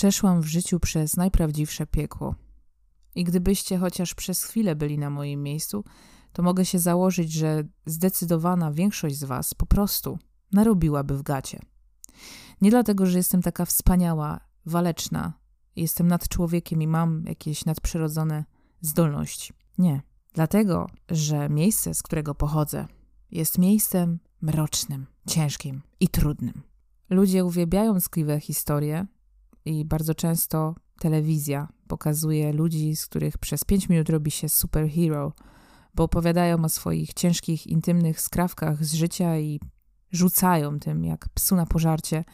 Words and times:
Przeszłam 0.00 0.40
w 0.40 0.46
życiu 0.46 0.80
przez 0.80 1.16
najprawdziwsze 1.16 1.86
piekło. 1.86 2.34
I 3.14 3.24
gdybyście 3.24 3.78
chociaż 3.78 4.14
przez 4.14 4.44
chwilę 4.44 4.76
byli 4.76 4.98
na 4.98 5.10
moim 5.10 5.42
miejscu, 5.42 5.84
to 6.32 6.42
mogę 6.42 6.64
się 6.64 6.78
założyć, 6.78 7.32
że 7.32 7.64
zdecydowana 7.86 8.72
większość 8.72 9.16
z 9.16 9.24
Was 9.24 9.54
po 9.54 9.66
prostu 9.66 10.18
narobiłaby 10.52 11.18
w 11.18 11.22
gacie. 11.22 11.60
Nie 12.60 12.70
dlatego, 12.70 13.06
że 13.06 13.18
jestem 13.18 13.42
taka 13.42 13.64
wspaniała, 13.64 14.40
waleczna, 14.66 15.32
jestem 15.76 16.08
nad 16.08 16.28
człowiekiem 16.28 16.82
i 16.82 16.86
mam 16.86 17.24
jakieś 17.28 17.64
nadprzyrodzone 17.64 18.44
zdolności. 18.80 19.52
Nie. 19.78 20.02
Dlatego, 20.34 20.86
że 21.10 21.48
miejsce, 21.48 21.94
z 21.94 22.02
którego 22.02 22.34
pochodzę, 22.34 22.86
jest 23.30 23.58
miejscem 23.58 24.18
mrocznym, 24.40 25.06
ciężkim 25.28 25.82
i 26.00 26.08
trudnym. 26.08 26.62
Ludzie 27.10 27.44
uwielbiają 27.44 28.00
tkliwe 28.00 28.40
historie 28.40 29.06
i 29.64 29.84
bardzo 29.84 30.14
często 30.14 30.74
telewizja 30.98 31.68
pokazuje 31.88 32.52
ludzi, 32.52 32.96
z 32.96 33.06
których 33.06 33.38
przez 33.38 33.64
5 33.64 33.88
minut 33.88 34.10
robi 34.10 34.30
się 34.30 34.48
superhero, 34.48 35.32
bo 35.94 36.04
opowiadają 36.04 36.64
o 36.64 36.68
swoich 36.68 37.14
ciężkich, 37.14 37.66
intymnych 37.66 38.20
skrawkach 38.20 38.84
z 38.84 38.94
życia 38.94 39.38
i 39.38 39.60
rzucają 40.12 40.78
tym 40.80 41.04
jak 41.04 41.28
psu 41.28 41.56
na 41.56 41.66
pożarcie 41.66 42.24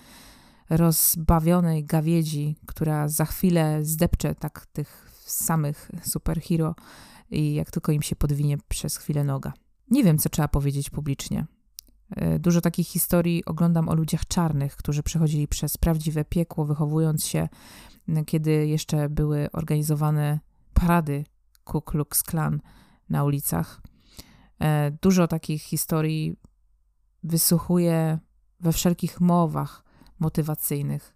rozbawionej 0.70 1.84
gawiedzi, 1.84 2.56
która 2.66 3.08
za 3.08 3.24
chwilę 3.24 3.84
zdepcze 3.84 4.34
tak 4.34 4.66
tych 4.66 5.10
samych 5.26 5.90
superhero 6.02 6.74
i 7.30 7.54
jak 7.54 7.70
tylko 7.70 7.92
im 7.92 8.02
się 8.02 8.16
podwinie 8.16 8.58
przez 8.68 8.96
chwilę 8.96 9.24
noga. 9.24 9.52
Nie 9.90 10.04
wiem, 10.04 10.18
co 10.18 10.28
trzeba 10.28 10.48
powiedzieć 10.48 10.90
publicznie. 10.90 11.46
E, 12.10 12.38
dużo 12.38 12.60
takich 12.60 12.88
historii 12.88 13.44
oglądam 13.44 13.88
o 13.88 13.94
ludziach 13.94 14.26
czarnych, 14.26 14.76
którzy 14.76 15.02
przechodzili 15.02 15.48
przez 15.48 15.76
prawdziwe 15.76 16.24
piekło, 16.24 16.64
wychowując 16.64 17.26
się, 17.26 17.48
kiedy 18.26 18.66
jeszcze 18.66 19.08
były 19.08 19.48
organizowane 19.52 20.40
parady 20.74 21.24
Ku 21.64 21.82
Klux 21.82 22.22
Klan 22.22 22.60
na 23.08 23.24
ulicach. 23.24 23.80
E, 24.60 24.90
dużo 25.02 25.28
takich 25.28 25.62
historii 25.62 26.36
wysłuchuję 27.22 28.18
we 28.60 28.72
wszelkich 28.72 29.20
mowach 29.20 29.84
motywacyjnych. 30.18 31.15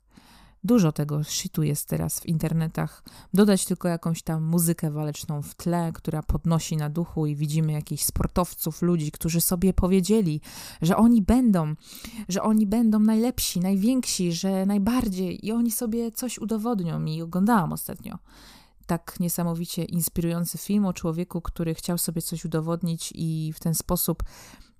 Dużo 0.64 0.92
tego 0.92 1.25
shitu 1.25 1.62
jest 1.62 1.89
teraz 1.89 2.20
w 2.20 2.27
internetach. 2.27 3.03
Dodać 3.34 3.64
tylko 3.64 3.89
jakąś 3.89 4.22
tam 4.22 4.42
muzykę 4.44 4.91
waleczną 4.91 5.42
w 5.42 5.55
tle, 5.55 5.92
która 5.94 6.22
podnosi 6.22 6.77
na 6.77 6.91
duchu 6.91 7.27
i 7.27 7.36
widzimy 7.36 7.72
jakichś 7.72 8.05
sportowców, 8.05 8.83
ludzi, 8.83 9.12
którzy 9.12 9.41
sobie 9.41 9.72
powiedzieli, 9.72 10.41
że 10.83 10.97
oni 10.97 11.22
będą, 11.22 11.75
że 12.28 12.42
oni 12.42 12.66
będą 12.66 12.98
najlepsi, 12.98 13.61
najwięksi, 13.61 14.33
że 14.33 14.66
najbardziej 14.66 15.47
i 15.47 15.53
oni 15.53 15.70
sobie 15.70 16.12
coś 16.12 16.38
udowodnią. 16.38 17.05
I 17.05 17.22
oglądałam 17.22 17.72
ostatnio 17.72 18.19
tak 18.86 19.20
niesamowicie 19.20 19.84
inspirujący 19.84 20.58
film 20.58 20.86
o 20.86 20.92
człowieku, 20.92 21.41
który 21.41 21.75
chciał 21.75 21.98
sobie 21.98 22.22
coś 22.22 22.44
udowodnić 22.44 23.12
i 23.14 23.53
w 23.55 23.61
ten 23.61 23.75
sposób 23.75 24.22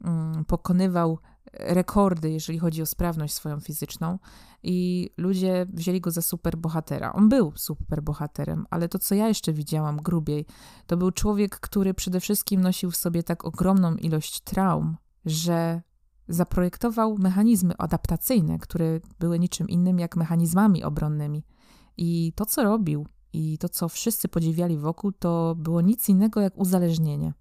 um, 0.05 0.45
pokonywał 0.45 1.19
rekordy, 1.53 2.31
jeżeli 2.31 2.59
chodzi 2.59 2.83
o 2.83 2.87
sprawność 2.87 3.35
swoją 3.35 3.61
fizyczną, 3.61 4.19
i 4.63 5.11
ludzie 5.17 5.67
wzięli 5.73 6.01
go 6.01 6.11
za 6.11 6.23
superbohatera. 6.23 7.13
On 7.13 7.29
był 7.29 7.53
superbohaterem, 7.57 8.67
ale 8.71 8.89
to, 8.89 8.99
co 8.99 9.15
ja 9.15 9.29
jeszcze 9.29 9.53
widziałam 9.53 9.97
grubiej, 9.97 10.47
to 10.87 10.97
był 10.97 11.11
człowiek, 11.11 11.61
który 11.61 11.95
przede 11.95 12.21
wszystkim 12.21 12.61
nosił 12.61 12.91
w 12.91 12.97
sobie 12.97 13.23
tak 13.23 13.45
ogromną 13.45 13.95
ilość 13.95 14.41
traum, 14.41 14.97
że 15.25 15.83
zaprojektował 16.29 17.17
mechanizmy 17.19 17.75
adaptacyjne, 17.79 18.59
które 18.59 19.01
były 19.19 19.39
niczym 19.39 19.69
innym 19.69 19.99
jak 19.99 20.17
mechanizmami 20.17 20.85
obronnymi. 20.85 21.45
I 21.97 22.33
to, 22.37 22.47
co 22.47 22.63
robił, 22.63 23.07
i 23.33 23.59
to, 23.59 23.69
co 23.69 23.89
wszyscy 23.89 24.29
podziwiali 24.29 24.79
wokół, 24.79 25.13
to 25.13 25.55
było 25.55 25.81
nic 25.81 26.09
innego 26.09 26.41
jak 26.41 26.59
uzależnienie. 26.59 27.33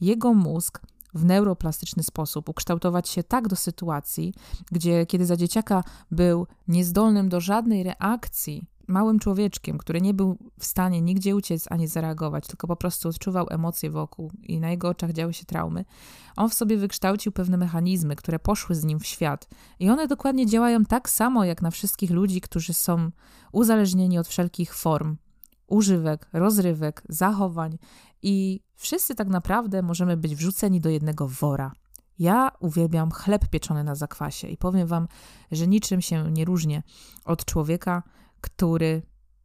Jego 0.00 0.34
mózg 0.34 0.80
w 1.14 1.24
neuroplastyczny 1.24 2.02
sposób 2.02 2.48
ukształtować 2.48 3.08
się 3.08 3.22
tak 3.22 3.48
do 3.48 3.56
sytuacji, 3.56 4.34
gdzie 4.72 5.06
kiedy 5.06 5.26
za 5.26 5.36
dzieciaka 5.36 5.84
był 6.10 6.46
niezdolnym 6.68 7.28
do 7.28 7.40
żadnej 7.40 7.82
reakcji, 7.82 8.66
małym 8.90 9.18
człowieczkiem, 9.18 9.78
który 9.78 10.00
nie 10.00 10.14
był 10.14 10.36
w 10.58 10.64
stanie 10.64 11.00
nigdzie 11.00 11.36
uciec 11.36 11.66
ani 11.70 11.86
zareagować, 11.86 12.46
tylko 12.46 12.66
po 12.66 12.76
prostu 12.76 13.08
odczuwał 13.08 13.46
emocje 13.50 13.90
wokół 13.90 14.32
i 14.42 14.60
na 14.60 14.70
jego 14.70 14.88
oczach 14.88 15.12
działy 15.12 15.32
się 15.32 15.44
traumy, 15.44 15.84
on 16.36 16.50
w 16.50 16.54
sobie 16.54 16.76
wykształcił 16.76 17.32
pewne 17.32 17.56
mechanizmy, 17.56 18.16
które 18.16 18.38
poszły 18.38 18.74
z 18.74 18.84
nim 18.84 19.00
w 19.00 19.06
świat. 19.06 19.48
I 19.78 19.90
one 19.90 20.08
dokładnie 20.08 20.46
działają 20.46 20.84
tak 20.84 21.10
samo 21.10 21.44
jak 21.44 21.62
na 21.62 21.70
wszystkich 21.70 22.10
ludzi, 22.10 22.40
którzy 22.40 22.74
są 22.74 23.10
uzależnieni 23.52 24.18
od 24.18 24.28
wszelkich 24.28 24.74
form 24.74 25.16
używek, 25.70 26.28
rozrywek, 26.32 27.02
zachowań 27.08 27.78
i 28.22 28.60
wszyscy 28.74 29.14
tak 29.14 29.28
naprawdę 29.28 29.82
możemy 29.82 30.16
być 30.16 30.34
wrzuceni 30.34 30.80
do 30.80 30.90
jednego 30.90 31.28
wora. 31.28 31.72
Ja 32.18 32.50
uwielbiam 32.60 33.10
chleb 33.10 33.48
pieczony 33.48 33.84
na 33.84 33.94
zakwasie 33.94 34.48
i 34.48 34.56
powiem 34.56 34.86
wam, 34.86 35.08
że 35.50 35.66
niczym 35.66 36.00
się 36.00 36.30
nie 36.30 36.44
różnię 36.44 36.82
od 37.24 37.44
człowieka, 37.44 38.02
który 38.40 39.02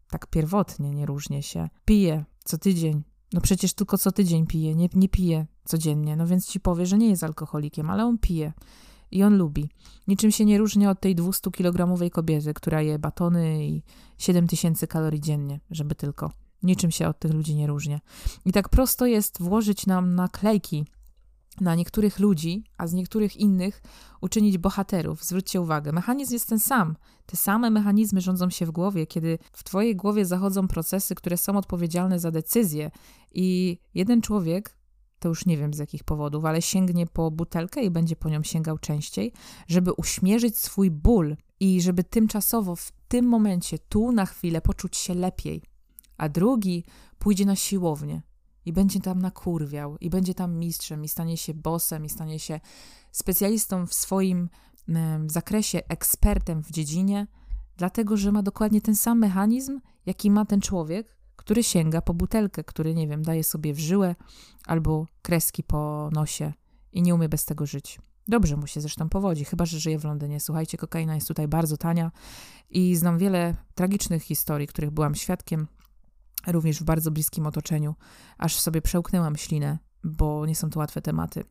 tak 0.09 0.27
pierwotnie 0.27 0.91
nie 0.91 1.05
różnie 1.05 1.43
się 1.43 1.69
pije 1.85 2.25
co 2.43 2.57
tydzień. 2.57 3.03
No 3.33 3.41
przecież 3.41 3.73
tylko 3.73 3.97
co 3.97 4.11
tydzień 4.11 4.47
pije, 4.47 4.75
nie, 4.75 4.89
nie 4.93 5.09
pije 5.09 5.45
codziennie, 5.65 6.15
no 6.15 6.27
więc 6.27 6.47
ci 6.47 6.59
powie, 6.59 6.85
że 6.85 6.97
nie 6.97 7.09
jest 7.09 7.23
alkoholikiem, 7.23 7.89
ale 7.89 8.05
on 8.05 8.17
pije 8.17 8.53
i 9.11 9.23
on 9.23 9.37
lubi. 9.37 9.69
Niczym 10.07 10.31
się 10.31 10.45
nie 10.45 10.57
różni 10.57 10.87
od 10.87 10.99
tej 10.99 11.15
200-kilogramowej 11.15 12.09
kobiety, 12.09 12.53
która 12.53 12.81
je 12.81 12.99
batony 12.99 13.67
i 13.67 13.83
7000 14.17 14.87
kalorii 14.87 15.21
dziennie, 15.21 15.59
żeby 15.71 15.95
tylko. 15.95 16.31
Niczym 16.63 16.91
się 16.91 17.07
od 17.07 17.19
tych 17.19 17.33
ludzi 17.33 17.55
nie 17.55 17.67
różni. 17.67 17.97
I 18.45 18.51
tak 18.51 18.69
prosto 18.69 19.05
jest 19.05 19.41
włożyć 19.41 19.85
nam 19.85 20.15
naklejki 20.15 20.85
na 21.61 21.75
niektórych 21.75 22.19
ludzi, 22.19 22.63
a 22.77 22.87
z 22.87 22.93
niektórych 22.93 23.37
innych 23.37 23.81
uczynić 24.21 24.57
bohaterów. 24.57 25.23
Zwróćcie 25.23 25.61
uwagę, 25.61 25.91
mechanizm 25.91 26.33
jest 26.33 26.49
ten 26.49 26.59
sam. 26.59 26.95
Te 27.25 27.37
same 27.37 27.69
mechanizmy 27.69 28.21
rządzą 28.21 28.49
się 28.49 28.65
w 28.65 28.71
głowie, 28.71 29.07
kiedy 29.07 29.37
w 29.53 29.63
Twojej 29.63 29.95
głowie 29.95 30.25
zachodzą 30.25 30.67
procesy, 30.67 31.15
które 31.15 31.37
są 31.37 31.57
odpowiedzialne 31.57 32.19
za 32.19 32.31
decyzje, 32.31 32.91
i 33.31 33.77
jeden 33.93 34.21
człowiek 34.21 34.77
to 35.25 35.29
już 35.29 35.45
nie 35.45 35.57
wiem 35.57 35.73
z 35.73 35.77
jakich 35.77 36.03
powodów, 36.03 36.45
ale 36.45 36.61
sięgnie 36.61 37.07
po 37.07 37.31
butelkę 37.31 37.81
i 37.81 37.89
będzie 37.89 38.15
po 38.15 38.29
nią 38.29 38.43
sięgał 38.43 38.77
częściej, 38.77 39.33
żeby 39.67 39.93
uśmierzyć 39.93 40.57
swój 40.57 40.91
ból 40.91 41.37
i 41.59 41.81
żeby 41.81 42.03
tymczasowo 42.03 42.75
w 42.75 42.91
tym 43.07 43.25
momencie, 43.25 43.79
tu 43.79 44.11
na 44.11 44.25
chwilę 44.25 44.61
poczuć 44.61 44.97
się 44.97 45.13
lepiej. 45.13 45.63
A 46.17 46.29
drugi 46.29 46.83
pójdzie 47.19 47.45
na 47.45 47.55
siłownię 47.55 48.21
i 48.65 48.73
będzie 48.73 48.99
tam 48.99 49.19
nakurwiał, 49.19 49.97
i 49.97 50.09
będzie 50.09 50.33
tam 50.33 50.57
mistrzem, 50.57 51.03
i 51.03 51.07
stanie 51.07 51.37
się 51.37 51.53
bossem, 51.53 52.05
i 52.05 52.09
stanie 52.09 52.39
się 52.39 52.59
specjalistą 53.11 53.87
w 53.87 53.93
swoim 53.93 54.49
zakresie, 55.27 55.81
ekspertem 55.87 56.63
w 56.63 56.71
dziedzinie, 56.71 57.27
dlatego 57.77 58.17
że 58.17 58.31
ma 58.31 58.43
dokładnie 58.43 58.81
ten 58.81 58.95
sam 58.95 59.19
mechanizm, 59.19 59.79
jaki 60.05 60.31
ma 60.31 60.45
ten 60.45 60.61
człowiek, 60.61 61.14
który 61.45 61.63
sięga 61.63 62.01
po 62.01 62.13
butelkę, 62.13 62.63
który, 62.63 62.95
nie 62.95 63.07
wiem, 63.07 63.23
daje 63.23 63.43
sobie 63.43 63.73
w 63.73 63.79
żyłę 63.79 64.15
albo 64.65 65.07
kreski 65.21 65.63
po 65.63 66.09
nosie 66.13 66.53
i 66.91 67.01
nie 67.01 67.15
umie 67.15 67.29
bez 67.29 67.45
tego 67.45 67.65
żyć. 67.65 67.99
Dobrze 68.27 68.57
mu 68.57 68.67
się 68.67 68.81
zresztą 68.81 69.09
powodzi, 69.09 69.45
chyba 69.45 69.65
że 69.65 69.79
żyje 69.79 69.99
w 69.99 70.03
Londynie. 70.03 70.39
Słuchajcie, 70.39 70.77
kokaina 70.77 71.15
jest 71.15 71.27
tutaj 71.27 71.47
bardzo 71.47 71.77
tania 71.77 72.11
i 72.69 72.95
znam 72.95 73.17
wiele 73.17 73.55
tragicznych 73.75 74.23
historii, 74.23 74.67
których 74.67 74.91
byłam 74.91 75.15
świadkiem, 75.15 75.67
również 76.47 76.79
w 76.79 76.83
bardzo 76.83 77.11
bliskim 77.11 77.45
otoczeniu, 77.45 77.95
aż 78.37 78.59
sobie 78.59 78.81
przełknęłam 78.81 79.35
ślinę, 79.35 79.77
bo 80.03 80.45
nie 80.45 80.55
są 80.55 80.69
to 80.69 80.79
łatwe 80.79 81.01
tematy. 81.01 81.43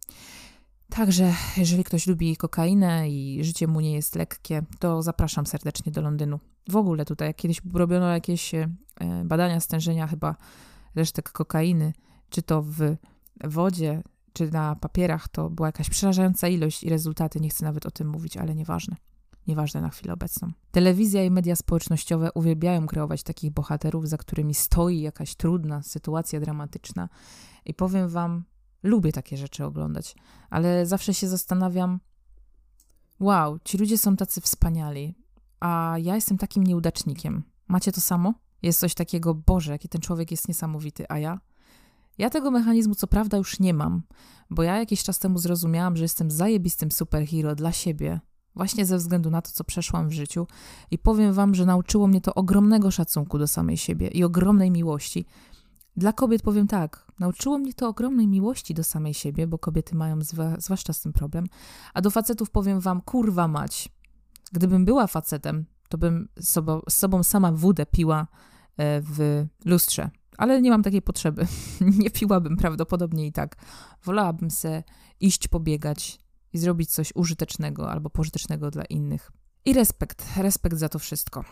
Także, 0.95 1.35
jeżeli 1.57 1.85
ktoś 1.85 2.07
lubi 2.07 2.37
kokainę 2.37 3.11
i 3.11 3.45
życie 3.45 3.67
mu 3.67 3.81
nie 3.81 3.93
jest 3.93 4.15
lekkie, 4.15 4.63
to 4.79 5.03
zapraszam 5.03 5.47
serdecznie 5.47 5.93
do 5.93 6.03
Londynu. 6.03 6.41
W 6.69 6.77
ogóle 6.77 7.05
tutaj, 7.05 7.35
kiedyś 7.35 7.61
robiono 7.75 8.09
jakieś 8.09 8.55
e, 8.55 8.69
badania 9.25 9.61
stężenia 9.61 10.07
chyba 10.07 10.37
resztek 10.95 11.33
kokainy, 11.33 11.93
czy 12.31 12.43
to 12.43 12.63
w 12.63 12.97
wodzie, 13.45 14.03
czy 14.33 14.51
na 14.51 14.77
papierach, 14.77 15.29
to 15.29 15.51
była 15.51 15.69
jakaś 15.69 15.91
przerażająca 15.91 16.49
ilość 16.49 16.85
i 16.85 16.91
rezultaty. 16.91 17.41
Nie 17.41 17.49
chcę 17.49 17.65
nawet 17.65 17.87
o 17.87 17.91
tym 17.91 18.09
mówić, 18.09 18.37
ale 18.37 18.55
nieważne. 18.55 18.97
Nieważne 19.47 19.81
na 19.81 19.91
chwilę 19.91 20.13
obecną. 20.13 20.53
Telewizja 20.71 21.25
i 21.25 21.31
media 21.31 21.57
społecznościowe 21.57 22.33
uwielbiają 22.33 22.87
kreować 22.87 23.23
takich 23.23 23.53
bohaterów, 23.53 24.09
za 24.09 24.17
którymi 24.17 24.55
stoi 24.55 25.01
jakaś 25.01 25.35
trudna 25.35 25.83
sytuacja 25.83 26.41
dramatyczna. 26.41 27.09
I 27.65 27.75
powiem 27.75 28.09
wam, 28.09 28.45
lubię 28.85 29.13
takie 29.13 29.37
rzeczy 29.37 29.65
oglądać, 29.65 30.15
ale 30.51 30.87
zawsze 30.87 31.15
się 31.15 31.29
zastanawiam, 31.29 32.01
wow, 33.21 33.59
ci 33.65 33.79
ludzie 33.79 33.99
są 33.99 34.17
tacy 34.17 34.41
wspaniali, 34.41 35.15
a 35.61 35.97
ja 35.99 36.15
jestem 36.15 36.39
takim 36.39 36.65
nieudacznikiem. 36.65 37.43
Macie 37.69 37.93
to 37.93 38.01
samo? 38.01 38.35
Jest 38.63 38.81
coś 38.81 38.95
takiego, 38.95 39.35
Boże, 39.35 39.73
jaki 39.73 39.89
ten 39.89 40.01
człowiek 40.01 40.31
jest 40.31 40.49
niesamowity, 40.49 41.05
a 41.09 41.19
ja? 41.19 41.41
Ja 42.19 42.31
tego 42.31 42.51
mechanizmu 42.51 42.95
co 42.95 43.07
prawda 43.07 43.37
już 43.37 43.61
nie 43.61 43.75
mam, 43.75 44.03
bo 44.51 44.63
ja 44.63 44.79
jakiś 44.79 45.03
czas 45.03 45.19
temu 45.19 45.39
zrozumiałam, 45.39 45.97
że 45.97 46.05
jestem 46.05 46.31
zajebistym 46.31 46.91
superhero 46.91 47.55
dla 47.55 47.73
siebie, 47.73 48.21
Właśnie 48.57 48.87
ze 48.87 48.97
względu 48.97 49.31
na 49.31 49.43
to, 49.43 49.51
co 49.51 49.65
przeszłam 49.65 50.09
w 50.09 50.13
życiu, 50.13 50.47
i 50.91 50.99
powiem 50.99 51.33
Wam, 51.33 51.55
że 51.55 51.67
nauczyło 51.67 52.07
mnie 52.07 52.21
to 52.21 52.35
ogromnego 52.35 52.91
szacunku 52.91 53.39
do 53.39 53.47
samej 53.47 53.77
siebie 53.77 54.09
i 54.09 54.25
ogromnej 54.25 54.71
miłości. 54.71 55.27
Dla 55.97 56.13
kobiet 56.13 56.43
powiem 56.43 56.67
tak, 56.67 57.07
nauczyło 57.19 57.59
mnie 57.59 57.75
to 57.75 57.89
ogromnej 57.89 58.27
miłości 58.27 58.75
do 58.75 58.85
samej 58.85 59.15
siebie, 59.15 59.47
bo 59.47 59.59
kobiety 59.59 59.97
mają 59.97 60.19
zwłaszcza 60.59 60.93
z 60.93 61.01
tym 61.01 61.13
problem, 61.13 61.47
a 61.95 62.01
do 62.01 62.11
facetów 62.11 62.51
powiem 62.51 62.81
Wam, 62.81 63.01
kurwa 63.01 63.49
mać. 63.49 63.89
Gdybym 64.53 64.85
była 64.85 65.07
facetem, 65.07 65.65
to 65.89 65.99
bym 65.99 66.29
sobą, 66.41 66.81
z 66.89 66.97
sobą 66.97 67.23
sama 67.23 67.53
wódę 67.53 67.87
piła 67.87 68.27
e, 68.77 69.01
w 69.01 69.47
lustrze. 69.65 70.11
Ale 70.39 70.63
nie 70.63 70.71
mam 70.71 70.83
takiej 70.83 71.03
potrzeby. 71.03 71.47
nie 72.03 72.11
piłabym 72.11 72.57
prawdopodobnie 72.57 73.27
i 73.27 73.33
tak. 73.33 73.57
Wolałabym 74.05 74.51
se 74.51 74.83
iść 75.21 75.49
pobiegać 75.49 76.19
i 76.53 76.59
zrobić 76.59 76.91
coś 76.91 77.13
użytecznego 77.15 77.91
albo 77.91 78.11
pożytecznego 78.11 78.71
dla 78.71 78.85
innych. 78.85 79.33
I 79.65 79.73
respekt, 79.73 80.37
respekt 80.37 80.79
za 80.79 80.89
to 80.89 80.99
wszystko. 80.99 81.45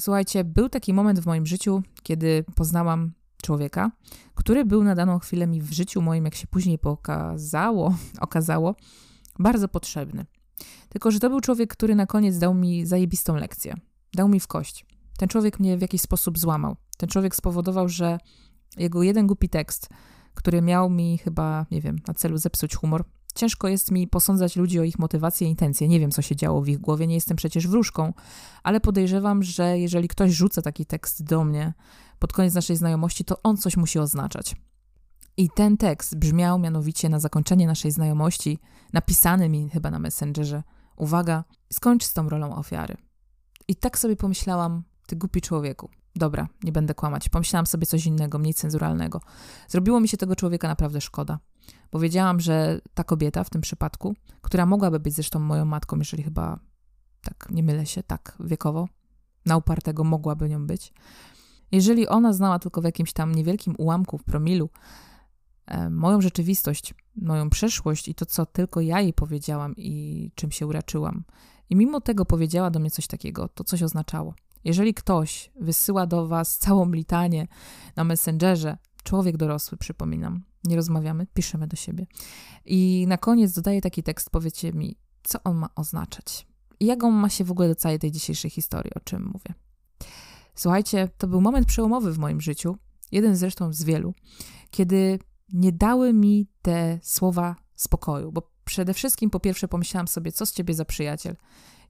Słuchajcie, 0.00 0.44
był 0.44 0.68
taki 0.68 0.92
moment 0.92 1.20
w 1.20 1.26
moim 1.26 1.46
życiu, 1.46 1.82
kiedy 2.02 2.44
poznałam 2.54 3.12
człowieka, 3.42 3.90
który 4.34 4.64
był 4.64 4.84
na 4.84 4.94
daną 4.94 5.18
chwilę 5.18 5.46
mi 5.46 5.62
w 5.62 5.72
życiu 5.72 6.02
moim, 6.02 6.24
jak 6.24 6.34
się 6.34 6.46
później 6.46 6.78
pokazało, 6.78 7.94
okazało, 8.20 8.74
bardzo 9.38 9.68
potrzebny. 9.68 10.26
Tylko, 10.88 11.10
że 11.10 11.20
to 11.20 11.30
był 11.30 11.40
człowiek, 11.40 11.72
który 11.72 11.94
na 11.94 12.06
koniec 12.06 12.38
dał 12.38 12.54
mi 12.54 12.86
zajebistą 12.86 13.36
lekcję. 13.36 13.74
Dał 14.14 14.28
mi 14.28 14.40
w 14.40 14.46
kość. 14.46 14.86
Ten 15.18 15.28
człowiek 15.28 15.60
mnie 15.60 15.78
w 15.78 15.80
jakiś 15.80 16.00
sposób 16.00 16.38
złamał. 16.38 16.76
Ten 16.96 17.08
człowiek 17.08 17.36
spowodował, 17.36 17.88
że 17.88 18.18
jego 18.76 19.02
jeden 19.02 19.26
głupi 19.26 19.48
tekst, 19.48 19.88
który 20.34 20.62
miał 20.62 20.90
mi 20.90 21.18
chyba, 21.18 21.66
nie 21.70 21.80
wiem, 21.80 21.96
na 22.08 22.14
celu 22.14 22.38
zepsuć 22.38 22.74
humor, 22.74 23.04
Ciężko 23.34 23.68
jest 23.68 23.90
mi 23.90 24.06
posądzać 24.06 24.56
ludzi 24.56 24.80
o 24.80 24.82
ich 24.82 24.98
motywację 24.98 25.46
i 25.46 25.50
intencje. 25.50 25.88
Nie 25.88 26.00
wiem, 26.00 26.10
co 26.10 26.22
się 26.22 26.36
działo 26.36 26.62
w 26.62 26.68
ich 26.68 26.78
głowie, 26.78 27.06
nie 27.06 27.14
jestem 27.14 27.36
przecież 27.36 27.68
wróżką, 27.68 28.12
ale 28.62 28.80
podejrzewam, 28.80 29.42
że 29.42 29.78
jeżeli 29.78 30.08
ktoś 30.08 30.32
rzuca 30.32 30.62
taki 30.62 30.86
tekst 30.86 31.24
do 31.24 31.44
mnie 31.44 31.74
pod 32.18 32.32
koniec 32.32 32.54
naszej 32.54 32.76
znajomości, 32.76 33.24
to 33.24 33.42
on 33.42 33.56
coś 33.56 33.76
musi 33.76 33.98
oznaczać. 33.98 34.56
I 35.36 35.48
ten 35.54 35.76
tekst 35.76 36.16
brzmiał 36.16 36.58
mianowicie 36.58 37.08
na 37.08 37.18
zakończenie 37.18 37.66
naszej 37.66 37.90
znajomości, 37.90 38.58
napisany 38.92 39.48
mi 39.48 39.70
chyba 39.70 39.90
na 39.90 39.98
Messengerze. 39.98 40.62
Uwaga, 40.96 41.44
skończ 41.72 42.04
z 42.04 42.12
tą 42.12 42.28
rolą 42.28 42.54
ofiary. 42.56 42.96
I 43.68 43.76
tak 43.76 43.98
sobie 43.98 44.16
pomyślałam, 44.16 44.82
ty 45.06 45.16
głupi 45.16 45.40
człowieku. 45.40 45.90
Dobra, 46.16 46.48
nie 46.62 46.72
będę 46.72 46.94
kłamać. 46.94 47.28
Pomyślałam 47.28 47.66
sobie 47.66 47.86
coś 47.86 48.06
innego, 48.06 48.38
mniej 48.38 48.54
cenzuralnego. 48.54 49.20
Zrobiło 49.68 50.00
mi 50.00 50.08
się 50.08 50.16
tego 50.16 50.36
człowieka 50.36 50.68
naprawdę 50.68 51.00
szkoda. 51.00 51.38
Bo 51.92 51.98
wiedziałam, 51.98 52.40
że 52.40 52.80
ta 52.94 53.04
kobieta 53.04 53.44
w 53.44 53.50
tym 53.50 53.60
przypadku, 53.60 54.14
która 54.42 54.66
mogłaby 54.66 55.00
być 55.00 55.14
zresztą 55.14 55.38
moją 55.38 55.64
matką, 55.64 55.98
jeżeli 55.98 56.22
chyba 56.22 56.58
tak 57.22 57.48
nie 57.50 57.62
mylę 57.62 57.86
się, 57.86 58.02
tak 58.02 58.36
wiekowo, 58.40 58.88
na 59.46 59.56
upartego 59.56 60.04
mogłaby 60.04 60.48
nią 60.48 60.66
być. 60.66 60.92
Jeżeli 61.72 62.08
ona 62.08 62.32
znała 62.32 62.58
tylko 62.58 62.80
w 62.80 62.84
jakimś 62.84 63.12
tam 63.12 63.34
niewielkim 63.34 63.74
ułamku, 63.78 64.18
w 64.18 64.24
promilu, 64.24 64.70
e, 65.66 65.90
moją 65.90 66.20
rzeczywistość, 66.20 66.94
moją 67.16 67.50
przeszłość 67.50 68.08
i 68.08 68.14
to, 68.14 68.26
co 68.26 68.46
tylko 68.46 68.80
ja 68.80 69.00
jej 69.00 69.12
powiedziałam 69.12 69.74
i 69.76 70.30
czym 70.34 70.50
się 70.50 70.66
uraczyłam, 70.66 71.24
i 71.70 71.76
mimo 71.76 72.00
tego 72.00 72.24
powiedziała 72.24 72.70
do 72.70 72.80
mnie 72.80 72.90
coś 72.90 73.06
takiego, 73.06 73.48
to 73.48 73.64
coś 73.64 73.82
oznaczało. 73.82 74.34
Jeżeli 74.64 74.94
ktoś 74.94 75.50
wysyła 75.60 76.06
do 76.06 76.26
was 76.26 76.58
całą 76.58 76.92
litanię 76.92 77.46
na 77.96 78.04
Messengerze, 78.04 78.78
człowiek 79.02 79.36
dorosły, 79.36 79.78
przypominam, 79.78 80.42
nie 80.64 80.76
rozmawiamy, 80.76 81.26
piszemy 81.34 81.66
do 81.66 81.76
siebie. 81.76 82.06
I 82.64 83.04
na 83.08 83.18
koniec 83.18 83.52
dodaję 83.52 83.80
taki 83.80 84.02
tekst, 84.02 84.30
powiedzcie 84.30 84.72
mi, 84.72 84.96
co 85.22 85.42
on 85.44 85.56
ma 85.56 85.68
oznaczać. 85.74 86.46
I 86.80 86.86
jak 86.86 87.04
on 87.04 87.14
ma 87.14 87.28
się 87.28 87.44
w 87.44 87.50
ogóle 87.50 87.68
do 87.68 87.74
całej 87.74 87.98
tej 87.98 88.12
dzisiejszej 88.12 88.50
historii, 88.50 88.94
o 88.94 89.00
czym 89.00 89.24
mówię. 89.24 89.54
Słuchajcie, 90.54 91.08
to 91.18 91.28
był 91.28 91.40
moment 91.40 91.66
przełomowy 91.66 92.12
w 92.12 92.18
moim 92.18 92.40
życiu, 92.40 92.76
jeden 93.12 93.36
zresztą 93.36 93.72
z 93.72 93.82
wielu, 93.82 94.14
kiedy 94.70 95.18
nie 95.52 95.72
dały 95.72 96.12
mi 96.12 96.48
te 96.62 96.98
słowa 97.02 97.56
spokoju, 97.74 98.32
bo 98.32 98.50
przede 98.64 98.94
wszystkim 98.94 99.30
po 99.30 99.40
pierwsze 99.40 99.68
pomyślałam 99.68 100.08
sobie, 100.08 100.32
co 100.32 100.46
z 100.46 100.52
ciebie 100.52 100.74
za 100.74 100.84
przyjaciel, 100.84 101.36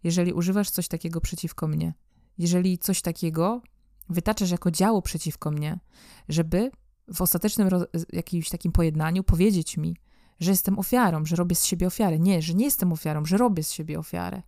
jeżeli 0.05 0.32
używasz 0.32 0.70
coś 0.70 0.88
takiego 0.88 1.20
przeciwko 1.20 1.66
mnie, 1.69 1.94
jeżeli 2.38 2.78
coś 2.78 3.02
takiego 3.02 3.62
wytaczasz 4.08 4.50
jako 4.50 4.70
działo 4.70 5.02
przeciwko 5.02 5.50
mnie, 5.50 5.81
żeby 6.28 6.70
w 7.14 7.20
ostatecznym 7.22 7.68
jakimś 8.12 8.48
takim 8.48 8.72
pojednaniu 8.72 9.24
powiedzieć 9.24 9.76
mi, 9.76 9.96
że 10.40 10.50
jestem 10.50 10.78
ofiarą, 10.78 11.24
że 11.24 11.36
robię 11.36 11.56
z 11.56 11.64
siebie 11.64 11.86
ofiarę. 11.86 12.18
Nie, 12.18 12.42
że 12.42 12.54
nie 12.54 12.64
jestem 12.64 12.92
ofiarą, 12.92 13.24
że 13.24 13.36
robię 13.36 13.62
z 13.62 13.70
siebie 13.70 13.98
ofiarę. 13.98 14.42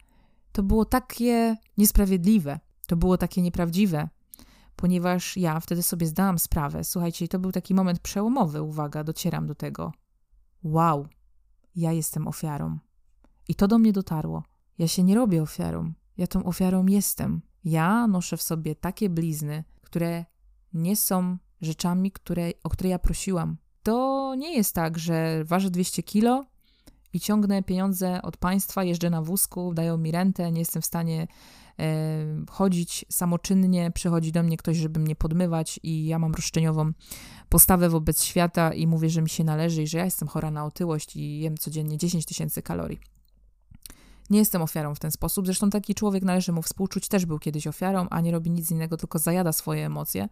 To 0.52 0.62
było 0.62 0.84
takie 0.84 1.56
niesprawiedliwe, 1.78 2.60
to 2.86 2.96
było 2.96 3.18
takie 3.18 3.42
nieprawdziwe, 3.42 4.08
ponieważ 4.76 5.36
ja 5.36 5.60
wtedy 5.60 5.82
sobie 5.82 6.06
zdałam 6.06 6.38
sprawę. 6.38 6.84
Słuchajcie, 6.84 7.28
to 7.28 7.38
był 7.38 7.52
taki 7.52 7.74
moment 7.74 7.98
przełomowy, 7.98 8.62
uwaga, 8.62 9.04
docieram 9.04 9.46
do 9.46 9.54
tego. 9.54 9.92
Wow, 10.62 11.06
ja 11.76 11.92
jestem 11.92 12.28
ofiarą. 12.28 12.78
I 13.48 13.54
to 13.54 13.68
do 13.68 13.78
mnie 13.78 13.92
dotarło. 13.92 14.42
Ja 14.78 14.88
się 14.88 15.02
nie 15.02 15.14
robię 15.14 15.42
ofiarą, 15.42 15.92
ja 16.16 16.26
tą 16.26 16.44
ofiarą 16.44 16.86
jestem. 16.86 17.42
Ja 17.64 18.06
noszę 18.06 18.36
w 18.36 18.42
sobie 18.42 18.74
takie 18.74 19.10
blizny, 19.10 19.64
które 19.82 20.24
nie 20.72 20.96
są 20.96 21.38
rzeczami, 21.62 22.12
które, 22.12 22.50
o 22.64 22.70
które 22.70 22.90
ja 22.90 22.98
prosiłam. 22.98 23.56
To 23.82 24.34
nie 24.38 24.56
jest 24.56 24.74
tak, 24.74 24.98
że 24.98 25.44
ważę 25.44 25.70
200 25.70 26.02
kilo 26.02 26.44
i 27.12 27.20
ciągnę 27.20 27.62
pieniądze 27.62 28.22
od 28.22 28.36
państwa, 28.36 28.84
jeżdżę 28.84 29.10
na 29.10 29.22
wózku, 29.22 29.74
dają 29.74 29.98
mi 29.98 30.12
rentę, 30.12 30.52
nie 30.52 30.58
jestem 30.58 30.82
w 30.82 30.86
stanie 30.86 31.26
e, 31.78 31.86
chodzić 32.50 33.04
samoczynnie, 33.10 33.90
przychodzi 33.90 34.32
do 34.32 34.42
mnie 34.42 34.56
ktoś, 34.56 34.76
żeby 34.76 35.00
mnie 35.00 35.16
podmywać 35.16 35.80
i 35.82 36.06
ja 36.06 36.18
mam 36.18 36.34
roszczeniową 36.34 36.92
postawę 37.48 37.88
wobec 37.88 38.24
świata 38.24 38.74
i 38.74 38.86
mówię, 38.86 39.10
że 39.10 39.22
mi 39.22 39.28
się 39.28 39.44
należy 39.44 39.82
i 39.82 39.86
że 39.86 39.98
ja 39.98 40.04
jestem 40.04 40.28
chora 40.28 40.50
na 40.50 40.64
otyłość 40.64 41.16
i 41.16 41.40
jem 41.40 41.56
codziennie 41.56 41.98
10 41.98 42.24
tysięcy 42.24 42.62
kalorii. 42.62 43.00
Nie 44.30 44.38
jestem 44.38 44.62
ofiarą 44.62 44.94
w 44.94 44.98
ten 44.98 45.10
sposób. 45.10 45.46
Zresztą 45.46 45.70
taki 45.70 45.94
człowiek 45.94 46.22
należy 46.22 46.52
mu 46.52 46.62
współczuć, 46.62 47.08
też 47.08 47.26
był 47.26 47.38
kiedyś 47.38 47.66
ofiarą, 47.66 48.06
a 48.10 48.20
nie 48.20 48.32
robi 48.32 48.50
nic 48.50 48.70
innego, 48.70 48.96
tylko 48.96 49.18
zajada 49.18 49.52
swoje 49.52 49.86
emocje 49.86 50.28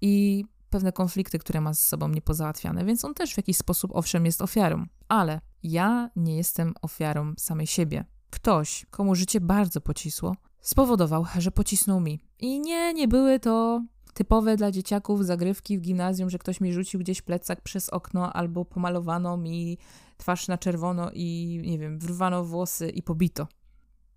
i 0.00 0.44
pewne 0.74 0.92
konflikty, 0.92 1.38
które 1.38 1.60
ma 1.60 1.74
z 1.74 1.82
sobą 1.82 2.08
niepozałatwiane, 2.08 2.84
więc 2.84 3.04
on 3.04 3.14
też 3.14 3.34
w 3.34 3.36
jakiś 3.36 3.56
sposób, 3.56 3.90
owszem, 3.94 4.26
jest 4.26 4.42
ofiarą. 4.42 4.86
Ale 5.08 5.40
ja 5.62 6.10
nie 6.16 6.36
jestem 6.36 6.74
ofiarą 6.82 7.32
samej 7.38 7.66
siebie. 7.66 8.04
Ktoś, 8.30 8.86
komu 8.90 9.14
życie 9.14 9.40
bardzo 9.40 9.80
pocisło, 9.80 10.36
spowodował, 10.60 11.26
że 11.38 11.50
pocisnął 11.50 12.00
mi. 12.00 12.20
I 12.38 12.60
nie, 12.60 12.94
nie 12.94 13.08
były 13.08 13.40
to 13.40 13.82
typowe 14.14 14.56
dla 14.56 14.70
dzieciaków 14.70 15.24
zagrywki 15.24 15.78
w 15.78 15.80
gimnazjum, 15.80 16.30
że 16.30 16.38
ktoś 16.38 16.60
mi 16.60 16.72
rzucił 16.72 17.00
gdzieś 17.00 17.22
plecak 17.22 17.60
przez 17.60 17.88
okno 17.88 18.32
albo 18.32 18.64
pomalowano 18.64 19.36
mi 19.36 19.78
twarz 20.16 20.48
na 20.48 20.58
czerwono 20.58 21.10
i, 21.12 21.60
nie 21.66 21.78
wiem, 21.78 21.98
wyrwano 21.98 22.44
włosy 22.44 22.88
i 22.88 23.02
pobito. 23.02 23.46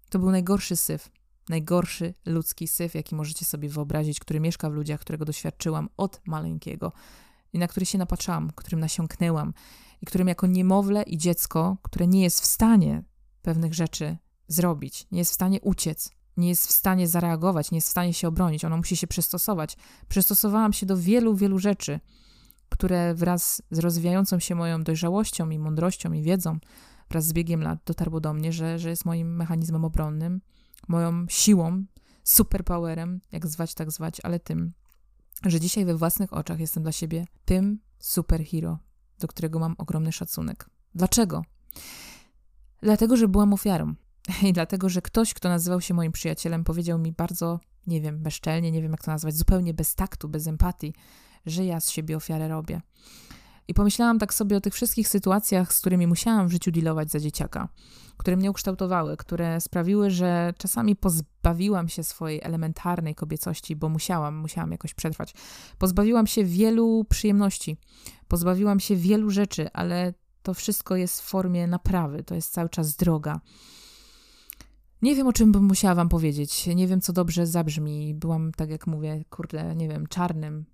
To 0.10 0.20
był 0.20 0.32
najgorszy 0.32 0.76
syf. 0.76 1.10
Najgorszy 1.50 2.14
ludzki 2.26 2.68
syf, 2.68 2.96
jaki 2.96 3.16
możecie 3.16 3.46
sobie 3.46 3.70
wyobrazić, 3.70 4.20
który 4.20 4.40
mieszka 4.40 4.70
w 4.70 4.74
ludziach, 4.74 5.00
którego 5.00 5.26
doświadczyłam 5.26 5.90
od 5.98 6.22
maleńkiego 6.26 6.92
i 7.54 7.60
na 7.60 7.68
który 7.68 7.86
się 7.86 7.98
napatrzałam, 7.98 8.52
którym 8.56 8.80
nasiąknęłam 8.80 9.54
i 10.02 10.06
którym 10.06 10.28
jako 10.28 10.48
niemowlę 10.48 11.04
i 11.04 11.18
dziecko, 11.18 11.78
które 11.82 12.08
nie 12.08 12.24
jest 12.24 12.42
w 12.42 12.46
stanie 12.46 13.04
pewnych 13.42 13.74
rzeczy 13.74 14.18
zrobić, 14.48 15.08
nie 15.12 15.20
jest 15.20 15.32
w 15.32 15.34
stanie 15.34 15.62
uciec, 15.62 16.12
nie 16.38 16.50
jest 16.50 16.68
w 16.68 16.72
stanie 16.72 17.08
zareagować, 17.08 17.72
nie 17.72 17.78
jest 17.78 17.88
w 17.88 17.92
stanie 17.92 18.14
się 18.14 18.28
obronić, 18.28 18.66
ono 18.66 18.78
musi 18.78 18.98
się 18.98 19.08
przystosować. 19.08 19.78
Przystosowałam 20.10 20.74
się 20.74 20.86
do 20.86 20.98
wielu, 20.98 21.36
wielu 21.36 21.60
rzeczy, 21.60 22.00
które 22.70 23.16
wraz 23.16 23.62
z 23.72 23.80
rozwijającą 23.80 24.40
się 24.40 24.56
moją 24.56 24.84
dojrzałością 24.84 25.50
i 25.50 25.60
mądrością 25.60 26.14
i 26.14 26.22
wiedzą, 26.22 26.60
wraz 27.10 27.26
z 27.26 27.34
biegiem 27.34 27.64
lat 27.64 27.80
dotarło 27.86 28.20
do 28.20 28.34
mnie, 28.34 28.54
że, 28.54 28.80
że 28.80 28.90
jest 28.90 29.06
moim 29.06 29.36
mechanizmem 29.36 29.86
obronnym, 29.86 30.42
moją 30.88 31.26
siłą, 31.30 31.86
superpowerem, 32.24 33.22
jak 33.32 33.48
zwać, 33.48 33.74
tak 33.74 33.92
zwać, 33.92 34.22
ale 34.24 34.40
tym, 34.40 34.74
że 35.46 35.60
dzisiaj 35.60 35.86
we 35.86 35.96
własnych 35.96 36.34
oczach 36.34 36.60
jestem 36.60 36.84
dla 36.84 36.92
siebie 36.92 37.28
tym 37.46 37.80
superhero, 38.00 38.80
do 39.20 39.28
którego 39.28 39.60
mam 39.60 39.76
ogromny 39.78 40.12
szacunek. 40.12 40.70
Dlaczego? 40.96 41.46
Dlatego, 42.82 43.18
że 43.18 43.28
byłam 43.28 43.54
ofiarą. 43.54 43.96
I 44.50 44.54
dlatego, 44.54 44.90
że 44.90 45.02
ktoś, 45.02 45.34
kto 45.34 45.50
nazywał 45.50 45.82
się 45.82 45.94
moim 45.94 46.12
przyjacielem, 46.12 46.64
powiedział 46.64 47.00
mi 47.00 47.12
bardzo, 47.12 47.60
nie 47.88 48.02
wiem, 48.02 48.24
bezczelnie, 48.24 48.72
nie 48.72 48.82
wiem 48.82 48.92
jak 48.92 49.04
to 49.04 49.12
nazwać, 49.12 49.36
zupełnie 49.36 49.74
bez 49.74 49.96
taktu, 49.96 50.30
bez 50.30 50.48
empatii, 50.48 50.94
że 51.46 51.66
ja 51.66 51.80
z 51.80 51.90
siebie 51.90 52.18
ofiarę 52.18 52.48
robię. 52.48 52.82
I 53.68 53.74
pomyślałam 53.74 54.20
tak 54.20 54.34
sobie 54.34 54.58
o 54.58 54.62
tych 54.62 54.74
wszystkich 54.74 55.08
sytuacjach, 55.08 55.74
z 55.74 55.80
którymi 55.80 56.08
musiałam 56.08 56.48
w 56.48 56.52
życiu 56.52 56.72
dealować 56.72 57.12
za 57.12 57.20
dzieciaka, 57.20 57.70
które 58.18 58.38
mnie 58.38 58.52
ukształtowały, 58.52 59.18
które 59.18 59.62
sprawiły, 59.62 60.10
że 60.12 60.54
czasami 60.58 60.96
pozbawiłam 60.96 61.90
się 61.90 62.04
swojej 62.04 62.42
elementarnej 62.44 63.16
kobiecości, 63.16 63.76
bo 63.76 63.90
musiałam, 63.90 64.36
musiałam 64.36 64.72
jakoś 64.72 64.94
przetrwać. 64.94 65.34
Pozbawiłam 65.78 66.28
się 66.28 66.44
wielu 66.44 67.06
przyjemności, 67.10 67.78
pozbawiłam 68.28 68.80
się 68.80 68.96
wielu 68.96 69.30
rzeczy, 69.30 69.72
ale 69.74 70.14
to 70.44 70.54
wszystko 70.54 70.96
jest 70.96 71.22
w 71.22 71.26
formie 71.26 71.68
naprawy, 71.68 72.24
to 72.24 72.36
jest 72.36 72.54
cały 72.54 72.70
czas 72.70 72.96
droga. 72.96 73.42
Nie 75.02 75.16
wiem, 75.16 75.28
o 75.28 75.34
czym 75.34 75.52
bym 75.52 75.64
musiała 75.64 75.96
wam 75.96 76.10
powiedzieć. 76.10 76.68
Nie 76.68 76.88
wiem, 76.88 77.02
co 77.02 77.14
dobrze 77.14 77.48
zabrzmi. 77.48 78.14
Byłam, 78.16 78.52
tak 78.52 78.70
jak 78.70 78.88
mówię, 78.88 79.26
kurde, 79.30 79.76
nie 79.76 79.88
wiem, 79.88 80.08
czarnym. 80.08 80.66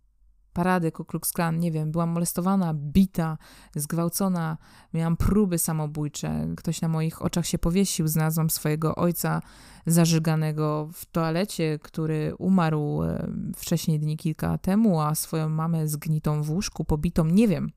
Parady 0.53 0.91
Ku 0.91 1.05
Klux 1.05 1.31
Klan, 1.31 1.59
nie 1.59 1.71
wiem, 1.71 1.91
byłam 1.91 2.09
molestowana, 2.09 2.73
bita, 2.73 3.37
zgwałcona, 3.75 4.57
miałam 4.93 5.17
próby 5.17 5.57
samobójcze, 5.57 6.47
ktoś 6.57 6.81
na 6.81 6.87
moich 6.87 7.21
oczach 7.21 7.45
się 7.45 7.59
powiesił, 7.59 8.07
znalazłam 8.07 8.49
swojego 8.49 8.95
ojca 8.95 9.41
zażyganego 9.85 10.89
w 10.93 11.05
toalecie, 11.05 11.79
który 11.81 12.35
umarł 12.35 13.03
e, 13.03 13.27
wcześniej 13.55 13.99
dni 13.99 14.17
kilka 14.17 14.57
temu, 14.57 15.01
a 15.01 15.15
swoją 15.15 15.49
mamę 15.49 15.87
zgnitą 15.87 16.43
w 16.43 16.51
łóżku, 16.51 16.85
pobitą, 16.85 17.25
nie 17.25 17.47
wiem. 17.47 17.71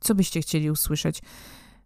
Co 0.00 0.14
byście 0.14 0.40
chcieli 0.40 0.70
usłyszeć? 0.70 1.22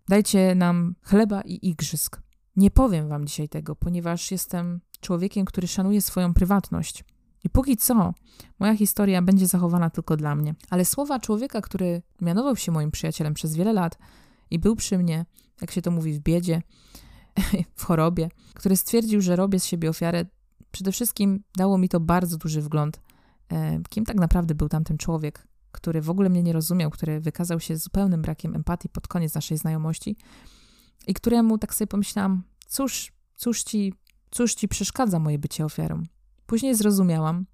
Dajcie 0.09 0.55
nam 0.55 0.95
chleba 1.03 1.41
i 1.41 1.69
igrzysk. 1.69 2.23
Nie 2.57 2.71
powiem 2.71 3.09
wam 3.09 3.27
dzisiaj 3.27 3.49
tego, 3.49 3.77
ponieważ 3.77 4.31
jestem 4.31 4.81
człowiekiem, 5.01 5.45
który 5.45 5.69
szanuje 5.69 6.03
swoją 6.03 6.35
prywatność. 6.35 7.05
I 7.45 7.51
póki 7.51 7.77
co, 7.77 8.15
moja 8.59 8.77
historia 8.77 9.23
będzie 9.23 9.47
zachowana 9.47 9.91
tylko 9.91 10.17
dla 10.17 10.35
mnie. 10.35 10.55
Ale 10.71 10.85
słowa 10.85 11.21
człowieka, 11.21 11.61
który 11.61 12.03
mianował 12.21 12.57
się 12.57 12.73
moim 12.73 12.91
przyjacielem 12.91 13.35
przez 13.35 13.57
wiele 13.57 13.73
lat 13.73 13.99
i 14.51 14.59
był 14.59 14.77
przy 14.77 14.99
mnie, 14.99 15.27
jak 15.61 15.71
się 15.71 15.83
to 15.83 15.91
mówi, 15.91 16.13
w 16.13 16.19
biedzie, 16.19 16.63
w 17.77 17.85
chorobie, 17.85 18.29
który 18.55 18.77
stwierdził, 18.77 19.21
że 19.21 19.37
robię 19.37 19.61
z 19.61 19.65
siebie 19.65 19.91
ofiarę, 19.91 20.25
przede 20.71 20.93
wszystkim 20.93 21.43
dało 21.57 21.79
mi 21.79 21.89
to 21.89 22.01
bardzo 22.01 22.37
duży 22.37 22.63
wgląd, 22.63 23.01
e, 23.53 23.81
kim 23.89 24.05
tak 24.05 24.17
naprawdę 24.17 24.55
był 24.55 24.69
tamten 24.69 24.99
człowiek, 24.99 25.47
który 25.73 26.03
w 26.03 26.11
ogóle 26.11 26.29
mnie 26.29 26.43
nie 26.43 26.53
rozumiał, 26.53 26.91
który 26.91 27.21
wykazał 27.21 27.61
się 27.61 27.77
zupełnym 27.77 28.23
brakiem 28.23 28.57
empatii 28.57 28.89
pod 28.89 29.09
koniec 29.09 29.35
naszej 29.35 29.59
znajomości 29.59 30.17
i 31.07 31.15
któremu 31.15 31.59
tak 31.59 31.75
sobie 31.75 31.87
pomyślałam, 31.87 32.43
cóż, 32.67 33.13
cóż 33.35 33.63
ci, 33.63 33.95
cóż 34.31 34.55
ci 34.55 34.69
przeszkadza 34.69 35.19
moje 35.19 35.39
bycie 35.39 35.65
ofiarą? 35.65 36.03
Później 36.51 36.75
zrozumiałam, 36.75 37.47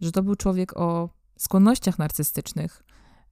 że 0.00 0.12
to 0.12 0.22
był 0.22 0.36
człowiek 0.36 0.76
o 0.76 1.08
skłonnościach 1.36 1.98
narcystycznych. 1.98 2.84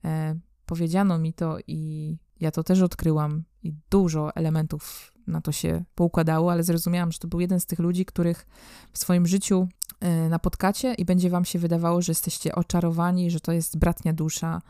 E, 0.05 0.39
powiedziano 0.67 1.19
mi 1.19 1.33
to 1.33 1.57
i 1.67 2.17
ja 2.41 2.51
to 2.51 2.63
też 2.65 2.83
odkryłam 2.83 3.45
i 3.63 3.75
dużo 3.91 4.35
elementów 4.35 5.13
na 5.27 5.41
to 5.41 5.53
się 5.53 5.85
poukładało, 5.95 6.53
ale 6.53 6.63
zrozumiałam, 6.63 7.13
że 7.13 7.19
to 7.19 7.29
był 7.29 7.41
jeden 7.41 7.61
z 7.61 7.67
tych 7.67 7.79
ludzi, 7.79 8.05
których 8.05 8.47
w 8.93 8.99
swoim 8.99 9.27
życiu 9.27 9.69
e, 10.01 10.29
napotkacie 10.29 10.95
i 10.95 11.05
będzie 11.05 11.31
wam 11.31 11.45
się 11.45 11.59
wydawało, 11.59 12.03
że 12.03 12.11
jesteście 12.11 12.55
oczarowani, 12.55 13.31
że 13.31 13.41
to 13.41 13.53
jest 13.53 13.79
bratnia 13.79 14.13
dusza, 14.13 14.63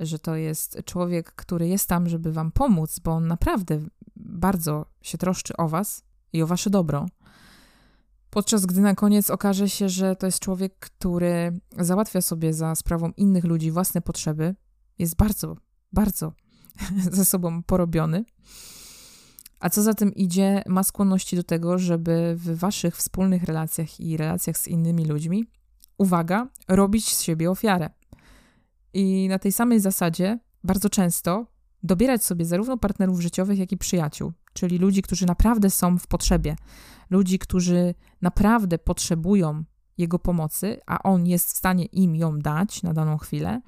że 0.00 0.18
to 0.18 0.36
jest 0.36 0.82
człowiek, 0.84 1.32
który 1.32 1.68
jest 1.68 1.88
tam, 1.88 2.08
żeby 2.08 2.32
wam 2.32 2.52
pomóc, 2.52 2.98
bo 2.98 3.12
on 3.12 3.26
naprawdę 3.26 3.80
bardzo 4.16 4.86
się 5.02 5.18
troszczy 5.18 5.56
o 5.56 5.68
was 5.68 6.04
i 6.32 6.42
o 6.42 6.46
wasze 6.46 6.70
dobro. 6.70 7.06
Podczas 8.38 8.66
gdy 8.66 8.80
na 8.80 8.94
koniec 8.94 9.30
okaże 9.30 9.68
się, 9.68 9.88
że 9.88 10.16
to 10.16 10.26
jest 10.26 10.38
człowiek, 10.38 10.78
który 10.78 11.60
załatwia 11.78 12.20
sobie 12.20 12.54
za 12.54 12.74
sprawą 12.74 13.10
innych 13.16 13.44
ludzi 13.44 13.70
własne 13.70 14.00
potrzeby, 14.00 14.54
jest 14.98 15.16
bardzo, 15.16 15.56
bardzo 15.92 16.32
ze 17.10 17.24
sobą 17.24 17.62
porobiony. 17.62 18.24
A 19.60 19.70
co 19.70 19.82
za 19.82 19.94
tym 19.94 20.14
idzie, 20.14 20.62
ma 20.66 20.82
skłonności 20.82 21.36
do 21.36 21.42
tego, 21.42 21.78
żeby 21.78 22.34
w 22.36 22.58
waszych 22.58 22.96
wspólnych 22.96 23.42
relacjach 23.42 24.00
i 24.00 24.16
relacjach 24.16 24.58
z 24.58 24.68
innymi 24.68 25.04
ludźmi, 25.04 25.44
uwaga, 25.98 26.48
robić 26.68 27.16
z 27.16 27.20
siebie 27.20 27.50
ofiarę. 27.50 27.90
I 28.94 29.28
na 29.28 29.38
tej 29.38 29.52
samej 29.52 29.80
zasadzie 29.80 30.38
bardzo 30.64 30.90
często 30.90 31.46
dobierać 31.82 32.24
sobie 32.24 32.44
zarówno 32.44 32.76
partnerów 32.76 33.20
życiowych, 33.20 33.58
jak 33.58 33.72
i 33.72 33.76
przyjaciół, 33.76 34.32
czyli 34.52 34.78
ludzi, 34.78 35.02
którzy 35.02 35.26
naprawdę 35.26 35.70
są 35.70 35.98
w 35.98 36.06
potrzebie, 36.06 36.56
ludzi, 37.10 37.38
którzy 37.38 37.94
naprawdę 38.22 38.78
potrzebują 38.78 39.64
jego 39.98 40.18
pomocy, 40.18 40.80
a 40.86 41.02
on 41.02 41.26
jest 41.26 41.52
w 41.52 41.56
stanie 41.56 41.84
im 41.84 42.16
ją 42.16 42.38
dać 42.38 42.82
na 42.82 42.92
daną 42.92 43.18
chwilę. 43.18 43.60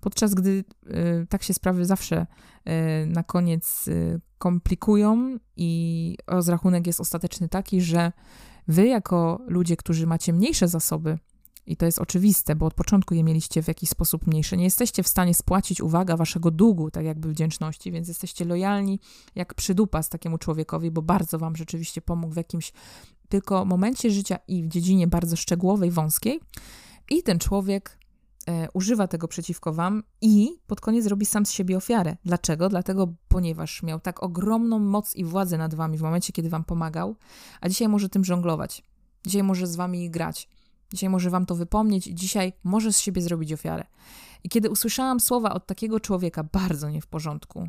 Podczas 0.00 0.34
gdy 0.34 0.50
y, 0.50 1.26
tak 1.28 1.42
się 1.42 1.54
sprawy 1.54 1.84
zawsze 1.84 2.26
y, 2.26 3.06
na 3.06 3.22
koniec 3.22 3.88
y, 3.88 4.20
komplikują 4.38 5.38
i 5.56 6.16
rozrachunek 6.26 6.86
jest 6.86 7.00
ostateczny 7.00 7.48
taki, 7.48 7.80
że 7.80 8.12
wy, 8.68 8.86
jako 8.86 9.40
ludzie, 9.46 9.76
którzy 9.76 10.06
macie 10.06 10.32
mniejsze 10.32 10.68
zasoby, 10.68 11.18
i 11.66 11.76
to 11.76 11.86
jest 11.86 11.98
oczywiste, 11.98 12.56
bo 12.56 12.66
od 12.66 12.74
początku 12.74 13.14
je 13.14 13.24
mieliście 13.24 13.62
w 13.62 13.68
jakiś 13.68 13.90
sposób 13.90 14.26
mniejsze. 14.26 14.56
Nie 14.56 14.64
jesteście 14.64 15.02
w 15.02 15.08
stanie 15.08 15.34
spłacić, 15.34 15.80
uwaga, 15.80 16.16
waszego 16.16 16.50
długu, 16.50 16.90
tak 16.90 17.04
jakby 17.04 17.28
wdzięczności, 17.28 17.92
więc 17.92 18.08
jesteście 18.08 18.44
lojalni 18.44 19.00
jak 19.34 19.54
przydupas 19.54 20.08
takiemu 20.08 20.38
człowiekowi, 20.38 20.90
bo 20.90 21.02
bardzo 21.02 21.38
wam 21.38 21.56
rzeczywiście 21.56 22.00
pomógł 22.00 22.34
w 22.34 22.36
jakimś 22.36 22.72
tylko 23.28 23.64
momencie 23.64 24.10
życia 24.10 24.38
i 24.48 24.62
w 24.62 24.68
dziedzinie 24.68 25.06
bardzo 25.06 25.36
szczegółowej, 25.36 25.90
wąskiej. 25.90 26.40
I 27.10 27.22
ten 27.22 27.38
człowiek 27.38 27.98
e, 28.48 28.68
używa 28.74 29.08
tego 29.08 29.28
przeciwko 29.28 29.72
wam 29.72 30.02
i 30.20 30.48
pod 30.66 30.80
koniec 30.80 31.06
robi 31.06 31.26
sam 31.26 31.46
z 31.46 31.50
siebie 31.50 31.76
ofiarę. 31.76 32.16
Dlaczego? 32.24 32.68
Dlatego, 32.68 33.14
ponieważ 33.28 33.82
miał 33.82 34.00
tak 34.00 34.22
ogromną 34.22 34.78
moc 34.78 35.16
i 35.16 35.24
władzę 35.24 35.58
nad 35.58 35.74
wami 35.74 35.98
w 35.98 36.02
momencie, 36.02 36.32
kiedy 36.32 36.48
wam 36.48 36.64
pomagał, 36.64 37.16
a 37.60 37.68
dzisiaj 37.68 37.88
może 37.88 38.08
tym 38.08 38.24
żonglować. 38.24 38.82
Dzisiaj 39.26 39.42
może 39.42 39.66
z 39.66 39.76
wami 39.76 40.10
grać 40.10 40.48
Dzisiaj 40.92 41.10
może 41.10 41.30
wam 41.30 41.46
to 41.46 41.54
wypomnieć 41.54 42.06
i 42.06 42.14
dzisiaj 42.14 42.52
może 42.64 42.92
z 42.92 43.00
siebie 43.00 43.22
zrobić 43.22 43.52
ofiarę. 43.52 43.84
I 44.44 44.48
kiedy 44.48 44.70
usłyszałam 44.70 45.20
słowa 45.20 45.54
od 45.54 45.66
takiego 45.66 46.00
człowieka, 46.00 46.44
bardzo 46.44 46.90
nie 46.90 47.00
w 47.00 47.06
porządku, 47.06 47.68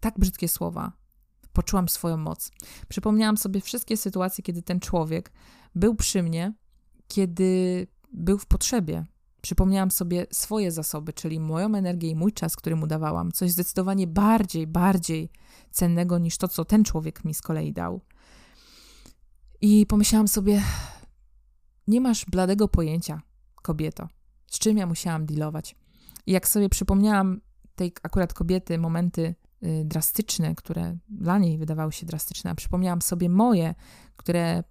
tak 0.00 0.18
brzydkie 0.18 0.48
słowa, 0.48 0.92
poczułam 1.52 1.88
swoją 1.88 2.16
moc. 2.16 2.50
Przypomniałam 2.88 3.36
sobie 3.36 3.60
wszystkie 3.60 3.96
sytuacje, 3.96 4.44
kiedy 4.44 4.62
ten 4.62 4.80
człowiek 4.80 5.32
był 5.74 5.94
przy 5.94 6.22
mnie, 6.22 6.54
kiedy 7.08 7.86
był 8.12 8.38
w 8.38 8.46
potrzebie. 8.46 9.04
Przypomniałam 9.40 9.90
sobie 9.90 10.26
swoje 10.32 10.72
zasoby, 10.72 11.12
czyli 11.12 11.40
moją 11.40 11.74
energię 11.74 12.10
i 12.10 12.14
mój 12.14 12.32
czas, 12.32 12.56
który 12.56 12.76
mu 12.76 12.86
dawałam, 12.86 13.32
coś 13.32 13.50
zdecydowanie 13.50 14.06
bardziej, 14.06 14.66
bardziej 14.66 15.30
cennego 15.70 16.18
niż 16.18 16.38
to, 16.38 16.48
co 16.48 16.64
ten 16.64 16.84
człowiek 16.84 17.24
mi 17.24 17.34
z 17.34 17.42
kolei 17.42 17.72
dał. 17.72 18.00
I 19.60 19.86
pomyślałam 19.86 20.28
sobie, 20.28 20.62
nie 21.88 22.00
masz 22.00 22.24
bladego 22.24 22.68
pojęcia, 22.68 23.22
kobieto, 23.62 24.08
z 24.46 24.58
czym 24.58 24.76
ja 24.76 24.86
musiałam 24.86 25.26
dealować. 25.26 25.76
I 26.26 26.32
jak 26.32 26.48
sobie 26.48 26.68
przypomniałam 26.68 27.40
tej 27.74 27.92
akurat 28.02 28.34
kobiety 28.34 28.78
momenty 28.78 29.34
y, 29.64 29.82
drastyczne, 29.84 30.54
które 30.54 30.96
dla 31.08 31.38
niej 31.38 31.58
wydawały 31.58 31.92
się 31.92 32.06
drastyczne, 32.06 32.50
a 32.50 32.54
przypomniałam 32.54 33.02
sobie 33.02 33.28
moje, 33.28 33.74
które 34.16 34.64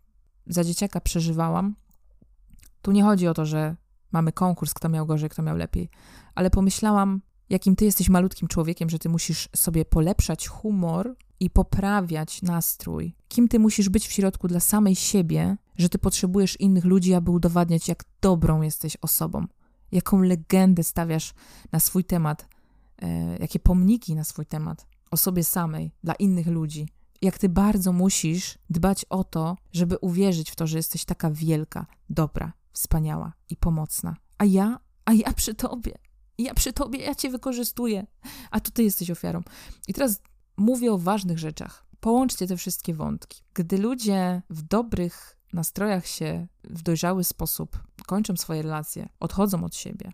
za 0.47 0.63
dzieciaka 0.63 1.01
przeżywałam, 1.01 1.75
tu 2.81 2.91
nie 2.91 3.03
chodzi 3.03 3.27
o 3.27 3.33
to, 3.33 3.45
że 3.45 3.75
mamy 4.11 4.31
konkurs, 4.31 4.73
kto 4.73 4.89
miał 4.89 5.05
gorzej, 5.05 5.29
kto 5.29 5.41
miał 5.41 5.57
lepiej, 5.57 5.89
ale 6.35 6.49
pomyślałam, 6.49 7.21
jakim 7.49 7.75
ty 7.75 7.85
jesteś 7.85 8.09
malutkim 8.09 8.47
człowiekiem, 8.47 8.89
że 8.89 8.99
ty 8.99 9.09
musisz 9.09 9.49
sobie 9.55 9.85
polepszać 9.85 10.47
humor 10.47 11.15
i 11.39 11.49
poprawiać 11.49 12.41
nastrój. 12.41 13.15
Kim 13.33 13.47
ty 13.47 13.59
musisz 13.59 13.89
być 13.89 14.07
w 14.07 14.11
środku 14.11 14.47
dla 14.47 14.59
samej 14.59 14.95
siebie, 14.95 15.57
że 15.77 15.89
ty 15.89 15.99
potrzebujesz 15.99 16.59
innych 16.59 16.85
ludzi, 16.85 17.13
aby 17.13 17.31
udowadniać, 17.31 17.87
jak 17.87 18.03
dobrą 18.21 18.61
jesteś 18.61 18.97
osobą. 19.01 19.45
Jaką 19.91 20.21
legendę 20.21 20.83
stawiasz 20.83 21.33
na 21.71 21.79
swój 21.79 22.03
temat, 22.03 22.47
e, 23.01 23.37
jakie 23.37 23.59
pomniki 23.59 24.15
na 24.15 24.23
swój 24.23 24.45
temat 24.45 24.87
o 25.11 25.17
sobie 25.17 25.43
samej, 25.43 25.91
dla 26.03 26.13
innych 26.13 26.47
ludzi. 26.47 26.87
Jak 27.21 27.37
ty 27.37 27.49
bardzo 27.49 27.93
musisz 27.93 28.57
dbać 28.69 29.05
o 29.09 29.23
to, 29.23 29.57
żeby 29.71 29.97
uwierzyć 29.97 30.51
w 30.51 30.55
to, 30.55 30.67
że 30.67 30.77
jesteś 30.77 31.05
taka 31.05 31.31
wielka, 31.31 31.85
dobra, 32.09 32.53
wspaniała 32.71 33.33
i 33.49 33.57
pomocna. 33.57 34.15
A 34.37 34.45
ja, 34.45 34.79
a 35.05 35.13
ja 35.13 35.33
przy 35.33 35.55
tobie, 35.55 35.97
ja 36.37 36.53
przy 36.53 36.73
tobie, 36.73 36.99
ja 36.99 37.15
cię 37.15 37.29
wykorzystuję, 37.29 38.07
a 38.51 38.59
to 38.59 38.71
ty 38.71 38.83
jesteś 38.83 39.11
ofiarą. 39.11 39.41
I 39.87 39.93
teraz 39.93 40.21
mówię 40.57 40.93
o 40.93 40.97
ważnych 40.97 41.39
rzeczach. 41.39 41.82
Połączcie 42.03 42.47
te 42.47 42.57
wszystkie 42.57 42.93
wątki. 42.93 43.43
Gdy 43.53 43.77
ludzie 43.77 44.41
w 44.49 44.61
dobrych 44.61 45.37
nastrojach 45.53 46.05
się 46.05 46.47
w 46.63 46.81
dojrzały 46.81 47.23
sposób 47.23 47.83
kończą 48.05 48.35
swoje 48.35 48.61
relacje, 48.61 49.09
odchodzą 49.19 49.63
od 49.63 49.75
siebie, 49.75 50.11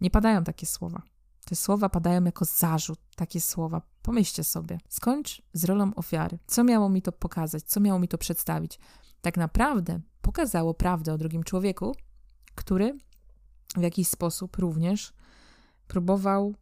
nie 0.00 0.10
padają 0.10 0.44
takie 0.44 0.66
słowa. 0.66 1.02
Te 1.44 1.56
słowa 1.56 1.88
padają 1.88 2.24
jako 2.24 2.44
zarzut, 2.44 2.98
takie 3.14 3.40
słowa. 3.40 3.82
Pomyślcie 4.02 4.44
sobie, 4.44 4.78
skończ 4.88 5.42
z 5.52 5.64
rolą 5.64 5.94
ofiary. 5.94 6.38
Co 6.46 6.64
miało 6.64 6.88
mi 6.88 7.02
to 7.02 7.12
pokazać? 7.12 7.62
Co 7.64 7.80
miało 7.80 7.98
mi 7.98 8.08
to 8.08 8.18
przedstawić? 8.18 8.78
Tak 9.20 9.36
naprawdę 9.36 10.00
pokazało 10.22 10.74
prawdę 10.74 11.12
o 11.12 11.18
drugim 11.18 11.44
człowieku, 11.44 11.96
który 12.54 12.98
w 13.76 13.82
jakiś 13.82 14.08
sposób 14.08 14.56
również 14.56 15.12
próbował 15.88 16.54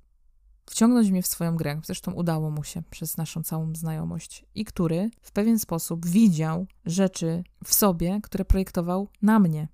wciągnąć 0.66 1.10
mnie 1.10 1.22
w 1.22 1.26
swoją 1.26 1.56
grę. 1.56 1.80
Zresztą 1.84 2.12
udało 2.12 2.50
mu 2.50 2.64
się 2.64 2.82
przez 2.90 3.16
naszą 3.16 3.42
całą 3.42 3.74
znajomość. 3.74 4.44
I 4.54 4.64
który 4.64 5.10
w 5.22 5.32
pewien 5.32 5.58
sposób 5.58 6.06
widział 6.06 6.66
rzeczy 6.86 7.44
w 7.64 7.74
sobie, 7.74 8.20
które 8.22 8.44
projektował 8.44 9.08
na 9.22 9.38
mnie. 9.38 9.68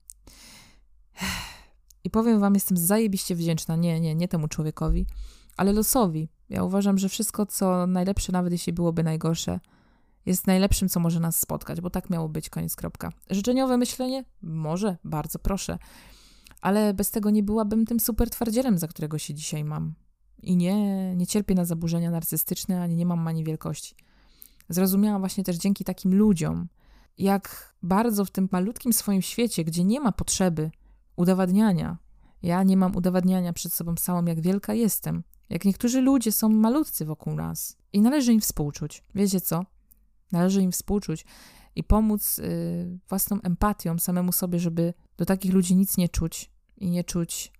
I 2.04 2.10
powiem 2.10 2.40
wam, 2.40 2.54
jestem 2.54 2.76
zajebiście 2.76 3.34
wdzięczna. 3.34 3.76
Nie, 3.76 4.00
nie, 4.00 4.14
nie 4.14 4.28
temu 4.28 4.48
człowiekowi, 4.48 5.06
ale 5.56 5.72
losowi. 5.72 6.28
Ja 6.48 6.64
uważam, 6.64 6.98
że 6.98 7.08
wszystko, 7.08 7.46
co 7.46 7.86
najlepsze, 7.86 8.32
nawet 8.32 8.52
jeśli 8.52 8.72
byłoby 8.72 9.02
najgorsze, 9.02 9.60
jest 10.26 10.46
najlepszym, 10.46 10.88
co 10.88 11.00
może 11.00 11.20
nas 11.20 11.40
spotkać, 11.40 11.80
bo 11.80 11.90
tak 11.90 12.10
miało 12.10 12.28
być, 12.28 12.50
koniec 12.50 12.76
kropka. 12.76 13.12
Życzeniowe 13.30 13.76
myślenie? 13.76 14.24
Może, 14.42 14.96
bardzo 15.04 15.38
proszę. 15.38 15.78
Ale 16.60 16.94
bez 16.94 17.10
tego 17.10 17.30
nie 17.30 17.42
byłabym 17.42 17.86
tym 17.86 18.00
super 18.00 18.30
twardzielem, 18.30 18.78
za 18.78 18.88
którego 18.88 19.18
się 19.18 19.34
dzisiaj 19.34 19.64
mam. 19.64 19.94
I 20.42 20.56
nie, 20.56 21.16
nie 21.16 21.26
cierpię 21.26 21.54
na 21.54 21.64
zaburzenia 21.64 22.10
narcystyczne, 22.10 22.82
ani 22.82 22.96
nie 22.96 23.06
mam 23.06 23.20
mani 23.20 23.44
wielkości. 23.44 23.94
Zrozumiałam 24.68 25.20
właśnie 25.20 25.44
też 25.44 25.56
dzięki 25.56 25.84
takim 25.84 26.14
ludziom, 26.14 26.68
jak 27.18 27.74
bardzo 27.82 28.24
w 28.24 28.30
tym 28.30 28.48
malutkim 28.52 28.92
swoim 28.92 29.22
świecie, 29.22 29.64
gdzie 29.64 29.84
nie 29.84 30.00
ma 30.00 30.12
potrzeby 30.12 30.70
udowadniania, 31.16 31.98
ja 32.42 32.62
nie 32.62 32.76
mam 32.76 32.96
udowadniania 32.96 33.52
przed 33.52 33.72
sobą 33.72 33.96
samą, 33.96 34.24
jak 34.24 34.40
wielka 34.40 34.74
jestem. 34.74 35.22
Jak 35.50 35.64
niektórzy 35.64 36.00
ludzie 36.00 36.32
są 36.32 36.48
malutcy 36.48 37.04
wokół 37.04 37.34
nas 37.34 37.76
i 37.92 38.00
należy 38.00 38.32
im 38.32 38.40
współczuć. 38.40 39.04
Wiecie 39.14 39.40
co? 39.40 39.64
Należy 40.32 40.62
im 40.62 40.72
współczuć 40.72 41.24
i 41.76 41.84
pomóc 41.84 42.38
y, 42.38 42.98
własną 43.08 43.40
empatią 43.42 43.98
samemu 43.98 44.32
sobie, 44.32 44.58
żeby 44.58 44.94
do 45.16 45.24
takich 45.24 45.52
ludzi 45.52 45.76
nic 45.76 45.96
nie 45.96 46.08
czuć 46.08 46.50
i 46.76 46.90
nie 46.90 47.04
czuć 47.04 47.52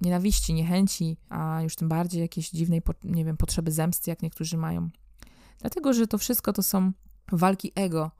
nienawiści, 0.00 0.54
niechęci, 0.54 1.16
a 1.28 1.62
już 1.62 1.76
tym 1.76 1.88
bardziej 1.88 2.20
jakiejś 2.20 2.50
dziwnej, 2.50 2.82
nie 3.04 3.24
wiem, 3.24 3.36
potrzeby 3.36 3.72
zemsty, 3.72 4.10
jak 4.10 4.22
niektórzy 4.22 4.56
mają. 4.56 4.90
Dlatego, 5.60 5.92
że 5.92 6.06
to 6.06 6.18
wszystko 6.18 6.52
to 6.52 6.62
są 6.62 6.92
walki 7.32 7.72
ego. 7.74 8.10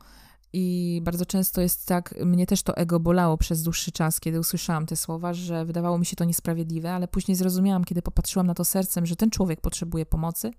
I 0.53 1.01
bardzo 1.05 1.27
często 1.27 1.61
jest 1.61 1.87
tak, 1.87 2.15
mnie 2.25 2.47
też 2.47 2.63
to 2.63 2.77
ego 2.77 3.01
bolało 3.01 3.39
przez 3.39 3.63
dłuższy 3.63 3.93
czas, 3.93 4.21
kiedy 4.21 4.41
usłyszałam 4.41 4.87
te 4.87 4.97
słowa, 4.97 5.35
że 5.35 5.65
wydawało 5.65 5.99
mi 5.99 6.07
się 6.07 6.17
to 6.17 6.25
niesprawiedliwe, 6.25 6.93
ale 6.93 7.09
później 7.09 7.37
zrozumiałam, 7.37 7.85
kiedy 7.85 8.03
popatrzyłam 8.03 8.47
na 8.47 8.55
to 8.55 8.65
sercem, 8.65 9.07
że 9.07 9.17
ten 9.17 9.31
człowiek 9.31 9.61
potrzebuje 9.61 10.07
pomocy, 10.07 10.51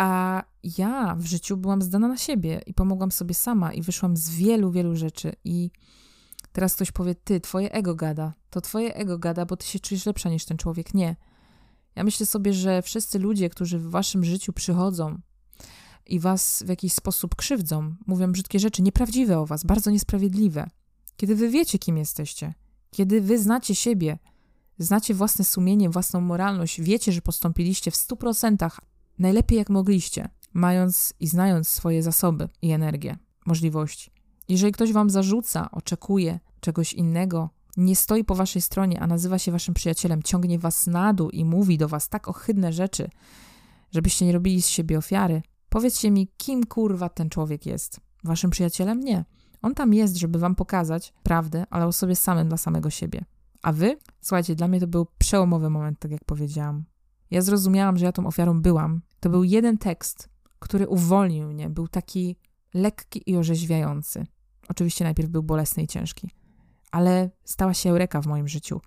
a 0.00 0.42
ja 0.78 1.14
w 1.18 1.26
życiu 1.26 1.56
byłam 1.56 1.82
zdana 1.82 2.08
na 2.08 2.16
siebie 2.16 2.60
i 2.66 2.74
pomogłam 2.74 3.12
sobie 3.12 3.34
sama 3.34 3.72
i 3.72 3.82
wyszłam 3.82 4.16
z 4.16 4.30
wielu, 4.30 4.70
wielu 4.70 4.96
rzeczy. 4.96 5.32
I 5.44 5.70
teraz 6.52 6.74
ktoś 6.74 6.92
powie, 6.92 7.14
ty, 7.14 7.40
twoje 7.40 7.72
ego 7.72 7.94
gada. 7.94 8.34
To 8.50 8.60
twoje 8.60 8.94
ego 8.94 9.18
gada, 9.18 9.46
bo 9.46 9.56
ty 9.56 9.66
się 9.66 9.80
czujesz 9.80 10.06
lepsza 10.06 10.30
niż 10.30 10.44
ten 10.44 10.56
człowiek. 10.56 10.94
Nie. 10.94 11.16
Ja 11.96 12.04
myślę 12.04 12.26
sobie, 12.26 12.52
że 12.52 12.82
wszyscy 12.82 13.18
ludzie, 13.18 13.50
którzy 13.50 13.78
w 13.78 13.90
waszym 13.90 14.24
życiu 14.24 14.52
przychodzą 14.52 15.18
i 16.06 16.20
was 16.20 16.62
w 16.66 16.68
jakiś 16.68 16.92
sposób 16.92 17.36
krzywdzą, 17.36 17.94
mówią 18.06 18.32
brzydkie 18.32 18.58
rzeczy, 18.58 18.82
nieprawdziwe 18.82 19.38
o 19.38 19.46
was, 19.46 19.64
bardzo 19.64 19.90
niesprawiedliwe. 19.90 20.70
Kiedy 21.16 21.34
wy 21.34 21.48
wiecie, 21.48 21.78
kim 21.78 21.98
jesteście, 21.98 22.54
kiedy 22.90 23.20
wy 23.20 23.38
znacie 23.38 23.74
siebie, 23.74 24.18
znacie 24.78 25.14
własne 25.14 25.44
sumienie, 25.44 25.90
własną 25.90 26.20
moralność, 26.20 26.80
wiecie, 26.80 27.12
że 27.12 27.22
postąpiliście 27.22 27.90
w 27.90 27.96
stu 27.96 28.16
procentach 28.16 28.80
najlepiej 29.18 29.58
jak 29.58 29.70
mogliście, 29.70 30.28
mając 30.52 31.14
i 31.20 31.26
znając 31.26 31.68
swoje 31.68 32.02
zasoby 32.02 32.48
i 32.62 32.70
energię, 32.70 33.18
możliwości. 33.46 34.10
Jeżeli 34.50 34.72
ktoś 34.72 34.92
wam 34.92 35.10
zarzuca, 35.10 35.70
oczekuje 35.70 36.40
czegoś 36.60 36.92
innego, 36.92 37.50
nie 37.76 37.96
stoi 37.96 38.24
po 38.24 38.34
waszej 38.34 38.62
stronie, 38.62 39.00
a 39.00 39.06
nazywa 39.06 39.38
się 39.38 39.52
waszym 39.52 39.74
przyjacielem, 39.74 40.22
ciągnie 40.22 40.58
was 40.58 40.86
na 40.86 41.14
dół 41.14 41.30
i 41.30 41.44
mówi 41.44 41.78
do 41.78 41.88
was 41.88 42.08
tak 42.08 42.28
ohydne 42.28 42.72
rzeczy, 42.72 43.10
żebyście 43.90 44.26
nie 44.26 44.32
robili 44.32 44.62
z 44.62 44.66
siebie 44.66 44.98
ofiary, 44.98 45.42
powiedzcie 45.68 46.10
mi, 46.10 46.28
kim 46.36 46.66
kurwa 46.66 47.08
ten 47.08 47.28
człowiek 47.28 47.66
jest? 47.66 48.00
Waszym 48.24 48.50
przyjacielem? 48.50 49.00
Nie. 49.00 49.24
On 49.62 49.74
tam 49.74 49.94
jest, 49.94 50.16
żeby 50.16 50.38
wam 50.38 50.54
pokazać 50.54 51.12
prawdę, 51.22 51.64
ale 51.70 51.86
o 51.86 51.92
sobie 51.92 52.16
samym 52.16 52.48
dla 52.48 52.56
samego 52.56 52.90
siebie. 52.90 53.24
A 53.62 53.72
wy? 53.72 53.98
Słuchajcie, 54.20 54.54
dla 54.54 54.68
mnie 54.68 54.80
to 54.80 54.86
był 54.86 55.06
przełomowy 55.18 55.70
moment, 55.70 55.98
tak 55.98 56.10
jak 56.10 56.24
powiedziałam. 56.24 56.84
Ja 57.30 57.42
zrozumiałam, 57.42 57.98
że 57.98 58.04
ja 58.04 58.12
tą 58.12 58.26
ofiarą 58.26 58.62
byłam. 58.62 59.00
To 59.20 59.30
był 59.30 59.44
jeden 59.44 59.78
tekst, 59.78 60.28
który 60.58 60.88
uwolnił 60.88 61.48
mnie. 61.48 61.70
Był 61.70 61.88
taki 61.88 62.36
lekki 62.74 63.22
i 63.26 63.36
orzeźwiający. 63.36 64.26
Oczywiście 64.70 65.04
najpierw 65.04 65.28
był 65.28 65.42
bolesny 65.42 65.82
i 65.82 65.86
ciężki, 65.86 66.30
ale 66.90 67.30
stała 67.44 67.74
się 67.74 67.90
eureka 67.90 68.22
w 68.22 68.26
moim 68.26 68.48
życiu. 68.48 68.80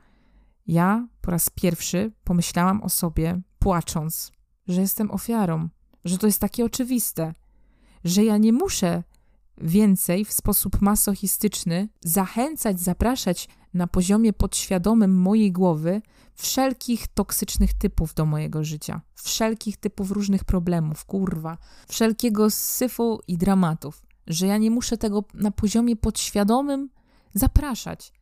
Ja 0.67 1.07
po 1.21 1.31
raz 1.31 1.49
pierwszy 1.49 2.11
pomyślałam 2.23 2.83
o 2.83 2.89
sobie, 2.89 3.41
płacząc, 3.59 4.31
że 4.67 4.81
jestem 4.81 5.11
ofiarą, 5.11 5.69
że 6.05 6.17
to 6.17 6.27
jest 6.27 6.39
takie 6.39 6.65
oczywiste, 6.65 7.33
że 8.03 8.23
ja 8.23 8.37
nie 8.37 8.53
muszę 8.53 9.03
więcej 9.57 10.25
w 10.25 10.33
sposób 10.33 10.81
masochistyczny 10.81 11.89
zachęcać, 12.01 12.79
zapraszać 12.79 13.49
na 13.73 13.87
poziomie 13.87 14.33
podświadomym 14.33 15.21
mojej 15.21 15.51
głowy 15.51 16.01
wszelkich 16.35 17.07
toksycznych 17.07 17.73
typów 17.73 18.13
do 18.13 18.25
mojego 18.25 18.63
życia, 18.63 19.01
wszelkich 19.15 19.77
typów 19.77 20.11
różnych 20.11 20.43
problemów, 20.43 21.05
kurwa, 21.05 21.57
wszelkiego 21.87 22.49
syfu 22.49 23.19
i 23.27 23.37
dramatów, 23.37 24.01
że 24.27 24.47
ja 24.47 24.57
nie 24.57 24.71
muszę 24.71 24.97
tego 24.97 25.23
na 25.33 25.51
poziomie 25.51 25.95
podświadomym 25.95 26.89
zapraszać, 27.33 28.13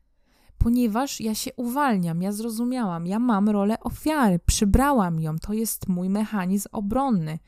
ponieważ 0.58 1.22
ja 1.22 1.36
się 1.36 1.52
uwalniam, 1.56 2.22
ja 2.22 2.32
zrozumiałam, 2.32 3.08
ja 3.08 3.20
mam 3.20 3.50
rolę 3.50 3.80
ofiary, 3.80 4.40
przybrałam 4.46 5.20
ją, 5.20 5.40
to 5.40 5.54
jest 5.54 5.88
mój 5.88 6.10
mechanizm 6.10 6.70
obronny. 6.72 7.40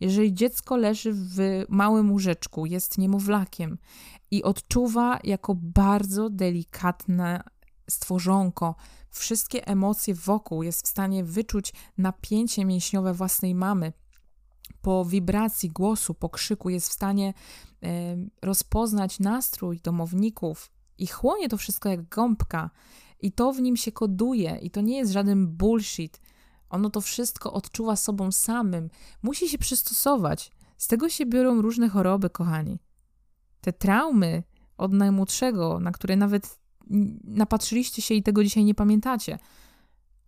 Jeżeli 0.00 0.34
dziecko 0.34 0.76
leży 0.76 1.12
w 1.12 1.64
małym 1.68 2.12
łóżeczku, 2.12 2.66
jest 2.66 2.98
niemowlakiem 2.98 3.78
i 4.30 4.42
odczuwa 4.42 5.18
jako 5.24 5.54
bardzo 5.54 6.30
delikatne 6.30 7.42
stworzonko 7.90 8.74
wszystkie 9.10 9.66
emocje 9.66 10.14
wokół, 10.14 10.62
jest 10.62 10.86
w 10.86 10.88
stanie 10.88 11.24
wyczuć 11.24 11.72
napięcie 11.98 12.64
mięśniowe 12.64 13.14
własnej 13.14 13.54
mamy, 13.54 13.92
po 14.82 15.04
wibracji 15.04 15.70
głosu, 15.70 16.14
po 16.14 16.28
krzyku 16.28 16.70
jest 16.70 16.88
w 16.88 16.92
stanie 16.92 17.34
rozpoznać 18.42 19.20
nastrój 19.20 19.80
domowników, 19.80 20.70
i 20.98 21.06
chłonie 21.06 21.48
to 21.48 21.56
wszystko 21.56 21.88
jak 21.88 22.08
gąbka 22.08 22.70
i 23.20 23.32
to 23.32 23.52
w 23.52 23.60
nim 23.60 23.76
się 23.76 23.92
koduje 23.92 24.58
i 24.62 24.70
to 24.70 24.80
nie 24.80 24.96
jest 24.96 25.12
żaden 25.12 25.46
bullshit. 25.46 26.20
Ono 26.70 26.90
to 26.90 27.00
wszystko 27.00 27.52
odczuwa 27.52 27.96
sobą 27.96 28.32
samym, 28.32 28.90
musi 29.22 29.48
się 29.48 29.58
przystosować. 29.58 30.52
Z 30.76 30.86
tego 30.86 31.08
się 31.08 31.26
biorą 31.26 31.62
różne 31.62 31.88
choroby, 31.88 32.30
kochani. 32.30 32.78
Te 33.60 33.72
traumy 33.72 34.42
od 34.78 34.92
najmłodszego, 34.92 35.80
na 35.80 35.92
które 35.92 36.16
nawet 36.16 36.58
napatrzyliście 37.24 38.02
się 38.02 38.14
i 38.14 38.22
tego 38.22 38.44
dzisiaj 38.44 38.64
nie 38.64 38.74
pamiętacie, 38.74 39.38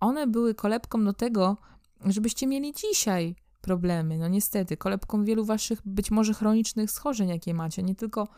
one 0.00 0.26
były 0.26 0.54
kolebką 0.54 1.04
do 1.04 1.12
tego, 1.12 1.56
żebyście 2.04 2.46
mieli 2.46 2.72
dzisiaj 2.72 3.36
problemy. 3.64 4.18
No 4.18 4.28
niestety, 4.28 4.76
kolebką 4.76 5.24
wielu 5.24 5.44
waszych 5.44 5.82
być 5.84 6.10
może 6.10 6.34
chronicznych 6.34 6.90
schorzeń, 6.90 7.28
jakie 7.28 7.54
macie, 7.54 7.82
nie 7.82 7.94
tylko 7.94 8.28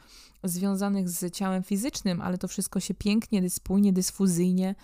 związanych 0.45 1.09
z 1.09 1.35
ciałem 1.35 1.63
fizycznym, 1.63 2.21
ale 2.21 2.39
to 2.39 2.49
wszystko 2.49 2.81
się 2.81 2.95
pięknie, 2.95 3.51
spójnie, 3.51 3.93
dysfuzyjnie 3.93 4.75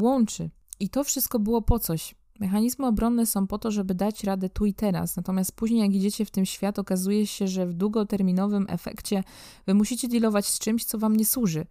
łączy. 0.00 0.50
I 0.80 0.88
to 0.88 1.04
wszystko 1.04 1.38
było 1.38 1.62
po 1.62 1.78
coś. 1.78 2.14
Mechanizmy 2.40 2.86
obronne 2.86 3.26
są 3.26 3.46
po 3.46 3.58
to, 3.58 3.70
żeby 3.70 3.94
dać 3.94 4.24
radę 4.24 4.48
tu 4.48 4.66
i 4.66 4.74
teraz, 4.74 5.16
natomiast 5.16 5.52
później, 5.52 5.80
jak 5.80 5.94
idziecie 5.94 6.24
w 6.24 6.30
tym 6.30 6.46
świat, 6.46 6.78
okazuje 6.78 7.26
się, 7.26 7.48
że 7.48 7.66
w 7.66 7.74
długoterminowym 7.74 8.66
efekcie 8.68 9.24
wy 9.66 9.74
musicie 9.74 10.08
dealować 10.08 10.46
z 10.46 10.58
czymś, 10.58 10.84
co 10.84 10.98
wam 10.98 11.16
nie 11.16 11.26
służy. 11.26 11.66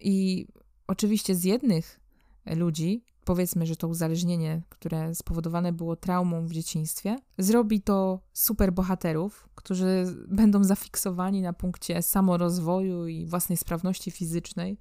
I 0.00 0.46
oczywiście 0.86 1.34
z 1.34 1.44
jednych 1.44 2.00
ludzi 2.46 3.04
powiedzmy, 3.24 3.66
że 3.66 3.76
to 3.76 3.88
uzależnienie, 3.88 4.62
które 4.68 5.14
spowodowane 5.14 5.72
było 5.72 5.96
traumą 5.96 6.46
w 6.46 6.52
dzieciństwie, 6.52 7.16
zrobi 7.38 7.80
to 7.80 8.20
super 8.32 8.72
bohaterów, 8.72 9.48
którzy 9.54 10.04
będą 10.28 10.64
zafiksowani 10.64 11.42
na 11.42 11.52
punkcie 11.52 12.02
samorozwoju 12.02 13.06
i 13.06 13.26
własnej 13.26 13.56
sprawności 13.56 14.10
fizycznej, 14.10 14.78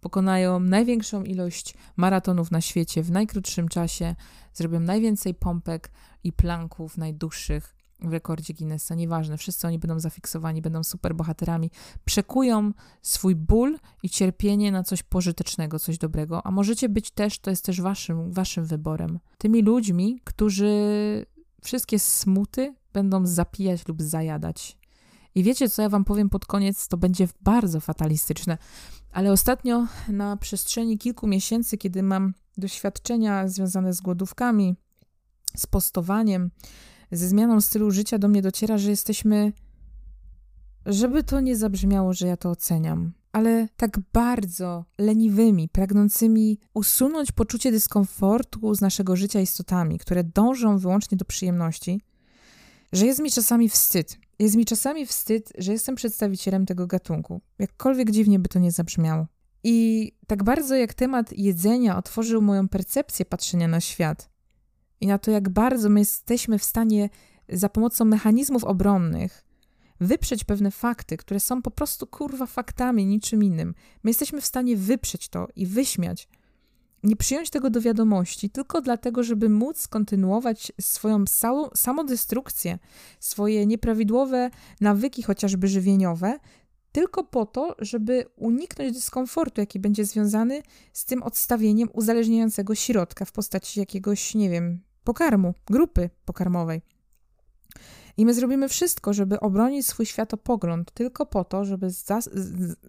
pokonają 0.00 0.60
największą 0.60 1.22
ilość 1.22 1.74
maratonów 1.96 2.50
na 2.50 2.60
świecie 2.60 3.02
w 3.02 3.10
najkrótszym 3.10 3.68
czasie, 3.68 4.14
zrobią 4.54 4.80
najwięcej 4.80 5.34
pompek 5.34 5.90
i 6.24 6.32
planków 6.32 6.98
najdłuższych 6.98 7.75
w 8.00 8.12
rekordzie 8.12 8.54
Guinnessa, 8.54 8.94
nieważne, 8.94 9.38
wszyscy 9.38 9.66
oni 9.66 9.78
będą 9.78 10.00
zafiksowani, 10.00 10.62
będą 10.62 10.84
super 10.84 11.14
bohaterami, 11.14 11.70
przekują 12.04 12.72
swój 13.02 13.34
ból 13.34 13.78
i 14.02 14.10
cierpienie 14.10 14.72
na 14.72 14.82
coś 14.82 15.02
pożytecznego, 15.02 15.78
coś 15.78 15.98
dobrego, 15.98 16.46
a 16.46 16.50
możecie 16.50 16.88
być 16.88 17.10
też, 17.10 17.38
to 17.38 17.50
jest 17.50 17.64
też 17.64 17.80
waszym, 17.80 18.32
waszym 18.32 18.64
wyborem, 18.64 19.18
tymi 19.38 19.62
ludźmi, 19.62 20.20
którzy 20.24 20.70
wszystkie 21.64 21.98
smuty 21.98 22.74
będą 22.92 23.26
zapijać 23.26 23.88
lub 23.88 24.02
zajadać. 24.02 24.76
I 25.34 25.42
wiecie, 25.42 25.68
co 25.68 25.82
ja 25.82 25.88
wam 25.88 26.04
powiem 26.04 26.30
pod 26.30 26.46
koniec, 26.46 26.88
to 26.88 26.96
będzie 26.96 27.28
bardzo 27.40 27.80
fatalistyczne, 27.80 28.58
ale 29.12 29.32
ostatnio 29.32 29.86
na 30.08 30.36
przestrzeni 30.36 30.98
kilku 30.98 31.26
miesięcy, 31.26 31.78
kiedy 31.78 32.02
mam 32.02 32.34
doświadczenia 32.56 33.48
związane 33.48 33.92
z 33.92 34.00
głodówkami, 34.00 34.76
z 35.56 35.66
postowaniem, 35.66 36.50
ze 37.12 37.28
zmianą 37.28 37.60
stylu 37.60 37.90
życia 37.90 38.18
do 38.18 38.28
mnie 38.28 38.42
dociera, 38.42 38.78
że 38.78 38.90
jesteśmy, 38.90 39.52
żeby 40.86 41.22
to 41.22 41.40
nie 41.40 41.56
zabrzmiało, 41.56 42.12
że 42.12 42.26
ja 42.26 42.36
to 42.36 42.50
oceniam, 42.50 43.12
ale 43.32 43.68
tak 43.76 43.98
bardzo 44.12 44.84
leniwymi, 44.98 45.68
pragnącymi 45.68 46.58
usunąć 46.74 47.32
poczucie 47.32 47.72
dyskomfortu 47.72 48.74
z 48.74 48.80
naszego 48.80 49.16
życia 49.16 49.40
istotami, 49.40 49.98
które 49.98 50.24
dążą 50.24 50.78
wyłącznie 50.78 51.16
do 51.16 51.24
przyjemności, 51.24 52.00
że 52.92 53.06
jest 53.06 53.20
mi 53.20 53.30
czasami 53.30 53.68
wstyd. 53.68 54.18
Jest 54.38 54.56
mi 54.56 54.64
czasami 54.64 55.06
wstyd, 55.06 55.52
że 55.58 55.72
jestem 55.72 55.94
przedstawicielem 55.94 56.66
tego 56.66 56.86
gatunku, 56.86 57.40
jakkolwiek 57.58 58.10
dziwnie 58.10 58.38
by 58.38 58.48
to 58.48 58.58
nie 58.58 58.72
zabrzmiało. 58.72 59.26
I 59.64 60.12
tak 60.26 60.44
bardzo 60.44 60.74
jak 60.74 60.94
temat 60.94 61.32
jedzenia 61.32 61.98
otworzył 61.98 62.42
moją 62.42 62.68
percepcję 62.68 63.24
patrzenia 63.24 63.68
na 63.68 63.80
świat 63.80 64.30
i 65.00 65.06
na 65.06 65.18
to, 65.18 65.30
jak 65.30 65.48
bardzo 65.48 65.88
my 65.88 66.00
jesteśmy 66.00 66.58
w 66.58 66.64
stanie 66.64 67.08
za 67.48 67.68
pomocą 67.68 68.04
mechanizmów 68.04 68.64
obronnych 68.64 69.46
wyprzeć 70.00 70.44
pewne 70.44 70.70
fakty, 70.70 71.16
które 71.16 71.40
są 71.40 71.62
po 71.62 71.70
prostu 71.70 72.06
kurwa 72.06 72.46
faktami, 72.46 73.06
niczym 73.06 73.44
innym. 73.44 73.74
My 74.02 74.10
jesteśmy 74.10 74.40
w 74.40 74.46
stanie 74.46 74.76
wyprzeć 74.76 75.28
to 75.28 75.48
i 75.56 75.66
wyśmiać, 75.66 76.28
nie 77.02 77.16
przyjąć 77.16 77.50
tego 77.50 77.70
do 77.70 77.80
wiadomości, 77.80 78.50
tylko 78.50 78.80
dlatego, 78.80 79.22
żeby 79.22 79.48
móc 79.48 79.88
kontynuować 79.88 80.72
swoją 80.80 81.24
samodestrukcję, 81.74 82.78
swoje 83.20 83.66
nieprawidłowe 83.66 84.50
nawyki, 84.80 85.22
chociażby 85.22 85.68
żywieniowe, 85.68 86.38
tylko 86.96 87.24
po 87.24 87.46
to, 87.46 87.76
żeby 87.78 88.24
uniknąć 88.36 88.92
dyskomfortu, 88.92 89.60
jaki 89.60 89.78
będzie 89.78 90.04
związany 90.04 90.62
z 90.92 91.04
tym 91.04 91.22
odstawieniem 91.22 91.88
uzależniającego 91.92 92.74
środka 92.74 93.24
w 93.24 93.32
postaci 93.32 93.80
jakiegoś, 93.80 94.34
nie 94.34 94.50
wiem, 94.50 94.80
pokarmu, 95.04 95.54
grupy 95.66 96.10
pokarmowej. 96.24 96.82
I 98.16 98.26
my 98.26 98.34
zrobimy 98.34 98.68
wszystko, 98.68 99.12
żeby 99.12 99.40
obronić 99.40 99.86
swój 99.86 100.06
światopogląd, 100.06 100.90
tylko 100.90 101.26
po 101.26 101.44
to, 101.44 101.64
żeby 101.64 101.88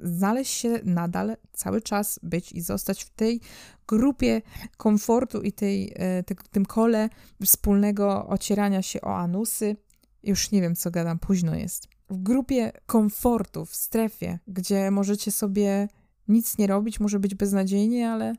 znaleźć 0.03 0.53
się 0.53 0.79
nadal, 0.83 1.37
cały 1.53 1.81
czas 1.81 2.19
być 2.23 2.51
i 2.51 2.61
zostać 2.61 3.03
w 3.03 3.09
tej 3.09 3.41
grupie 3.87 4.41
komfortu 4.77 5.41
i 5.41 5.51
tej, 5.51 5.93
e, 5.95 6.23
te, 6.23 6.35
tym 6.51 6.65
kole 6.65 7.09
wspólnego 7.45 8.27
ocierania 8.27 8.81
się 8.81 9.01
o 9.01 9.17
anusy. 9.17 9.75
Już 10.23 10.51
nie 10.51 10.61
wiem, 10.61 10.75
co 10.75 10.91
gadam, 10.91 11.19
późno 11.19 11.55
jest. 11.55 11.96
W 12.09 12.23
grupie 12.23 12.71
komfortu, 12.85 13.65
w 13.65 13.75
strefie, 13.75 14.39
gdzie 14.47 14.91
możecie 14.91 15.31
sobie 15.31 15.87
nic 16.27 16.57
nie 16.57 16.67
robić, 16.67 16.99
może 16.99 17.19
być 17.19 17.35
beznadziejnie, 17.35 18.11
ale, 18.11 18.35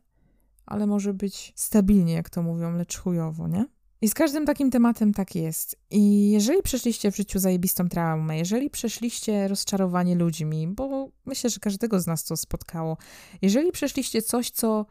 ale 0.66 0.86
może 0.86 1.14
być 1.14 1.52
stabilnie, 1.56 2.12
jak 2.12 2.30
to 2.30 2.42
mówią, 2.42 2.72
lecz 2.72 2.98
chujowo, 2.98 3.48
nie? 3.48 3.64
I 4.00 4.08
z 4.08 4.14
każdym 4.14 4.46
takim 4.46 4.70
tematem 4.70 5.14
tak 5.14 5.34
jest. 5.34 5.76
I 5.90 6.30
jeżeli 6.30 6.62
przeszliście 6.62 7.12
w 7.12 7.16
życiu 7.16 7.38
zajebistą 7.38 7.88
traumę, 7.88 8.38
jeżeli 8.38 8.70
przeszliście 8.70 9.48
rozczarowanie 9.48 10.14
ludźmi, 10.14 10.68
bo 10.68 11.08
myślę, 11.26 11.50
że 11.50 11.60
każdego 11.60 12.00
z 12.00 12.06
nas 12.06 12.24
to 12.24 12.36
spotkało, 12.36 12.96
jeżeli 13.42 13.72
przeszliście 13.72 14.22
coś, 14.22 14.50
co 14.50 14.86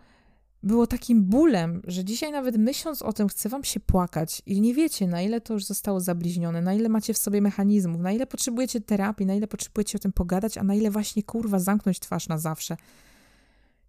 było 0.63 0.88
takim 0.88 1.24
bólem, 1.24 1.82
że 1.88 2.06
dzisiaj 2.06 2.32
nawet 2.32 2.58
myśląc 2.58 3.02
o 3.02 3.13
tym 3.13 3.28
chce 3.28 3.50
wam 3.50 3.63
się 3.63 3.80
płakać 3.80 4.41
i 4.46 4.62
nie 4.62 4.74
wiecie, 4.74 5.08
na 5.08 5.22
ile 5.22 5.41
to 5.41 5.54
już 5.54 5.65
zostało 5.65 6.00
zabliźnione, 6.00 6.62
na 6.62 6.74
ile 6.74 6.89
macie 6.89 7.13
w 7.13 7.17
sobie 7.17 7.41
mechanizmów, 7.41 8.02
na 8.02 8.12
ile 8.12 8.28
potrzebujecie 8.28 8.82
terapii, 8.82 9.26
na 9.26 9.36
ile 9.36 9.48
potrzebujecie 9.48 9.98
o 9.98 10.02
tym 10.02 10.13
pogadać, 10.13 10.58
a 10.58 10.63
na 10.63 10.76
ile 10.76 10.91
właśnie 10.91 11.24
kurwa 11.24 11.60
zamknąć 11.60 12.00
twarz 12.00 12.28
na 12.28 12.38
zawsze. 12.38 12.78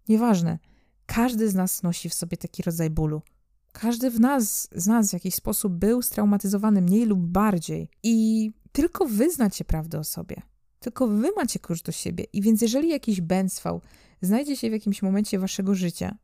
Nieważne. 0.09 0.59
Każdy 1.05 1.49
z 1.49 1.55
nas 1.55 1.83
nosi 1.83 2.09
w 2.09 2.13
sobie 2.13 2.37
taki 2.37 2.63
rodzaj 2.63 2.89
bólu. 2.89 3.21
Każdy 3.71 4.11
w 4.11 4.19
nas, 4.19 4.69
z 4.75 4.87
nas 4.87 5.09
w 5.09 5.13
jakiś 5.13 5.35
sposób 5.35 5.73
był 5.73 6.01
straumatyzowany 6.01 6.81
mniej 6.81 7.05
lub 7.05 7.19
bardziej 7.19 7.89
i 8.03 8.51
tylko 8.71 9.05
wy 9.05 9.31
znacie 9.31 9.65
prawdę 9.65 9.99
o 9.99 10.03
sobie. 10.03 10.41
Tylko 10.79 11.07
wy 11.07 11.29
macie 11.35 11.59
klucz 11.59 11.81
do 11.81 11.91
siebie. 11.91 12.25
I 12.33 12.41
więc 12.41 12.61
jeżeli 12.61 12.89
jakiś 12.89 13.21
bęcwał 13.21 13.81
znajdzie 14.21 14.57
się 14.57 14.69
w 14.69 14.73
jakimś 14.73 15.01
momencie 15.01 15.39
waszego 15.39 15.75
życia 15.75 16.17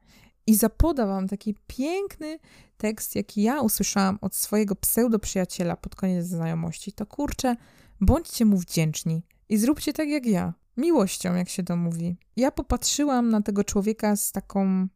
i 0.48 0.56
zapoda 0.56 1.08
wam 1.08 1.28
taki 1.28 1.56
piękny 1.68 2.40
tekst, 2.78 3.16
jaki 3.16 3.42
ja 3.42 3.62
usłyszałam 3.62 4.18
od 4.22 4.36
swojego 4.36 4.76
pseudo-przyjaciela 4.76 5.76
pod 5.76 5.96
koniec 5.96 6.26
znajomości, 6.26 6.92
to 6.92 7.06
kurczę, 7.06 7.56
bądźcie 8.02 8.46
mu 8.46 8.58
wdzięczni 8.58 9.24
i 9.50 9.58
zróbcie 9.58 9.94
tak 9.94 10.10
jak 10.10 10.26
ja. 10.26 10.54
Miłością, 10.78 11.36
jak 11.36 11.50
się 11.50 11.64
to 11.64 11.76
mówi. 11.76 12.18
Ja 12.36 12.52
popatrzyłam 12.52 13.30
na 13.30 13.42
tego 13.42 13.64
człowieka 13.64 14.16
z 14.16 14.32
taką 14.32 14.88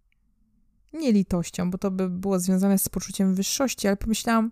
nie 0.94 1.12
litością, 1.12 1.72
bo 1.72 1.78
to 1.78 1.92
by 1.92 2.10
było 2.10 2.40
związane 2.40 2.78
z 2.78 2.90
poczuciem 2.90 3.36
wyższości, 3.36 3.88
ale 3.88 3.98
pomyślałam, 3.98 4.52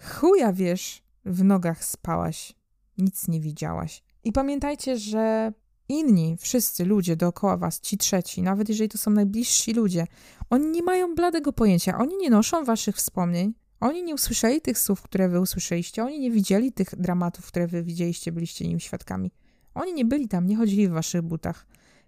chuja 0.00 0.52
wiesz, 0.52 1.02
w 1.24 1.44
nogach 1.44 1.84
spałaś, 1.84 2.54
nic 2.98 3.28
nie 3.28 3.40
widziałaś. 3.40 4.02
I 4.24 4.32
pamiętajcie, 4.32 4.98
że 4.98 5.52
inni, 5.88 6.36
wszyscy 6.40 6.84
ludzie 6.84 7.16
dookoła 7.16 7.56
was, 7.56 7.80
ci 7.80 7.98
trzeci, 7.98 8.42
nawet 8.42 8.68
jeżeli 8.68 8.88
to 8.88 8.98
są 8.98 9.10
najbliżsi 9.10 9.72
ludzie, 9.72 10.06
oni 10.50 10.66
nie 10.66 10.82
mają 10.82 11.14
bladego 11.14 11.52
pojęcia, 11.52 11.98
oni 11.98 12.16
nie 12.16 12.30
noszą 12.30 12.64
waszych 12.64 12.96
wspomnień, 12.96 13.54
oni 13.80 14.02
nie 14.02 14.14
usłyszeli 14.14 14.60
tych 14.60 14.78
słów, 14.78 15.02
które 15.02 15.28
wy 15.28 15.40
usłyszeliście, 15.40 16.04
oni 16.04 16.20
nie 16.20 16.30
widzieli 16.30 16.72
tych 16.72 16.96
dramatów, 16.96 17.46
które 17.46 17.66
wy 17.66 17.82
widzieliście, 17.82 18.32
byliście 18.32 18.68
nim 18.68 18.80
świadkami. 18.80 19.30
Oni 19.74 19.94
nie 19.94 20.04
byli 20.04 20.28
tam, 20.28 20.46
nie 20.46 20.56
chodzili 20.56 20.88
w 20.88 20.92
waszych 20.92 21.22
butach. 21.22 21.66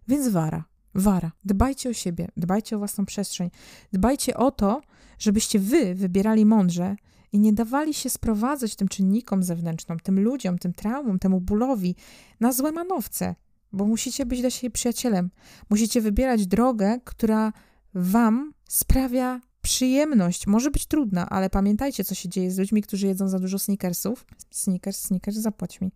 Więc 0.08 0.28
wara. 0.28 0.64
Wara. 0.94 1.32
Dbajcie 1.44 1.90
o 1.90 1.92
siebie, 1.92 2.28
dbajcie 2.36 2.76
o 2.76 2.78
własną 2.78 3.04
przestrzeń, 3.06 3.50
dbajcie 3.92 4.36
o 4.36 4.50
to, 4.50 4.80
żebyście 5.18 5.58
wy 5.58 5.94
wybierali 5.94 6.46
mądrze 6.46 6.96
i 7.32 7.38
nie 7.38 7.52
dawali 7.52 7.94
się 7.94 8.10
sprowadzać 8.10 8.76
tym 8.76 8.88
czynnikom 8.88 9.42
zewnętrznym, 9.42 10.00
tym 10.00 10.20
ludziom, 10.20 10.58
tym 10.58 10.72
traumom, 10.72 11.18
temu 11.18 11.40
bólowi 11.40 11.96
na 12.40 12.52
złe 12.52 12.72
manowce, 12.72 13.34
bo 13.72 13.86
musicie 13.86 14.26
być 14.26 14.40
dla 14.40 14.50
siebie 14.50 14.70
przyjacielem. 14.70 15.30
Musicie 15.70 16.00
wybierać 16.00 16.46
drogę, 16.46 17.00
która 17.04 17.52
wam 17.94 18.52
sprawia 18.68 19.40
przyjemność. 19.62 20.46
Może 20.46 20.70
być 20.70 20.86
trudna, 20.86 21.28
ale 21.28 21.50
pamiętajcie, 21.50 22.04
co 22.04 22.14
się 22.14 22.28
dzieje 22.28 22.50
z 22.50 22.58
ludźmi, 22.58 22.82
którzy 22.82 23.06
jedzą 23.06 23.28
za 23.28 23.38
dużo 23.38 23.58
sneakersów. 23.58 24.26
Sneakers, 24.50 24.98
sneakers, 24.98 25.36
zapłać 25.36 25.80
mi. 25.80 25.92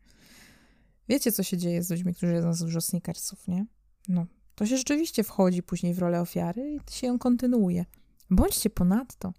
Wiecie, 1.08 1.32
co 1.32 1.42
się 1.42 1.56
dzieje 1.56 1.82
z 1.82 1.90
ludźmi, 1.90 2.14
którzy 2.14 2.32
jedzą 2.32 2.54
za 2.54 2.64
dużo 2.64 2.80
sneakersów, 2.80 3.48
nie? 3.48 3.66
No, 4.08 4.26
to 4.54 4.66
się 4.66 4.76
rzeczywiście 4.76 5.24
wchodzi 5.24 5.62
później 5.62 5.94
w 5.94 5.98
rolę 5.98 6.20
ofiary 6.20 6.74
i 6.74 6.92
się 6.92 7.06
ją 7.06 7.18
kontynuuje. 7.18 7.84
Bądźcie 8.30 8.70
ponadto. 8.70 9.32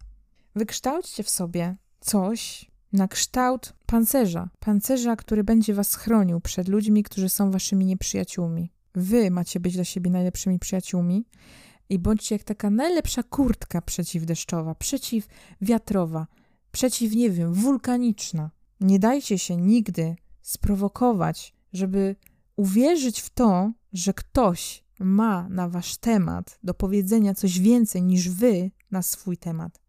Wykształćcie 0.55 1.23
w 1.23 1.29
sobie 1.29 1.75
coś 1.99 2.71
na 2.93 3.07
kształt 3.07 3.73
pancerza. 3.85 4.49
Pancerza, 4.59 5.15
który 5.15 5.43
będzie 5.43 5.73
was 5.73 5.95
chronił 5.95 6.39
przed 6.39 6.67
ludźmi, 6.67 7.03
którzy 7.03 7.29
są 7.29 7.51
waszymi 7.51 7.85
nieprzyjaciółmi. 7.85 8.71
Wy 8.95 9.31
macie 9.31 9.59
być 9.59 9.75
dla 9.75 9.83
siebie 9.83 10.11
najlepszymi 10.11 10.59
przyjaciółmi 10.59 11.25
i 11.89 11.99
bądźcie 11.99 12.35
jak 12.35 12.43
taka 12.43 12.69
najlepsza 12.69 13.23
kurtka 13.23 13.81
przeciwdeszczowa, 13.81 14.75
przeciwwiatrowa, 14.75 16.27
przeciw, 16.71 17.15
nie 17.15 17.29
wiem, 17.29 17.53
wulkaniczna. 17.53 18.51
Nie 18.79 18.99
dajcie 18.99 19.39
się 19.39 19.57
nigdy 19.57 20.15
sprowokować, 20.41 21.53
żeby 21.73 22.15
uwierzyć 22.55 23.21
w 23.21 23.29
to, 23.29 23.71
że 23.93 24.13
ktoś 24.13 24.83
ma 24.99 25.49
na 25.49 25.69
wasz 25.69 25.97
temat 25.97 26.59
do 26.63 26.73
powiedzenia 26.73 27.33
coś 27.33 27.59
więcej 27.59 28.03
niż 28.03 28.29
wy 28.29 28.71
na 28.91 29.01
swój 29.01 29.37
temat. 29.37 29.82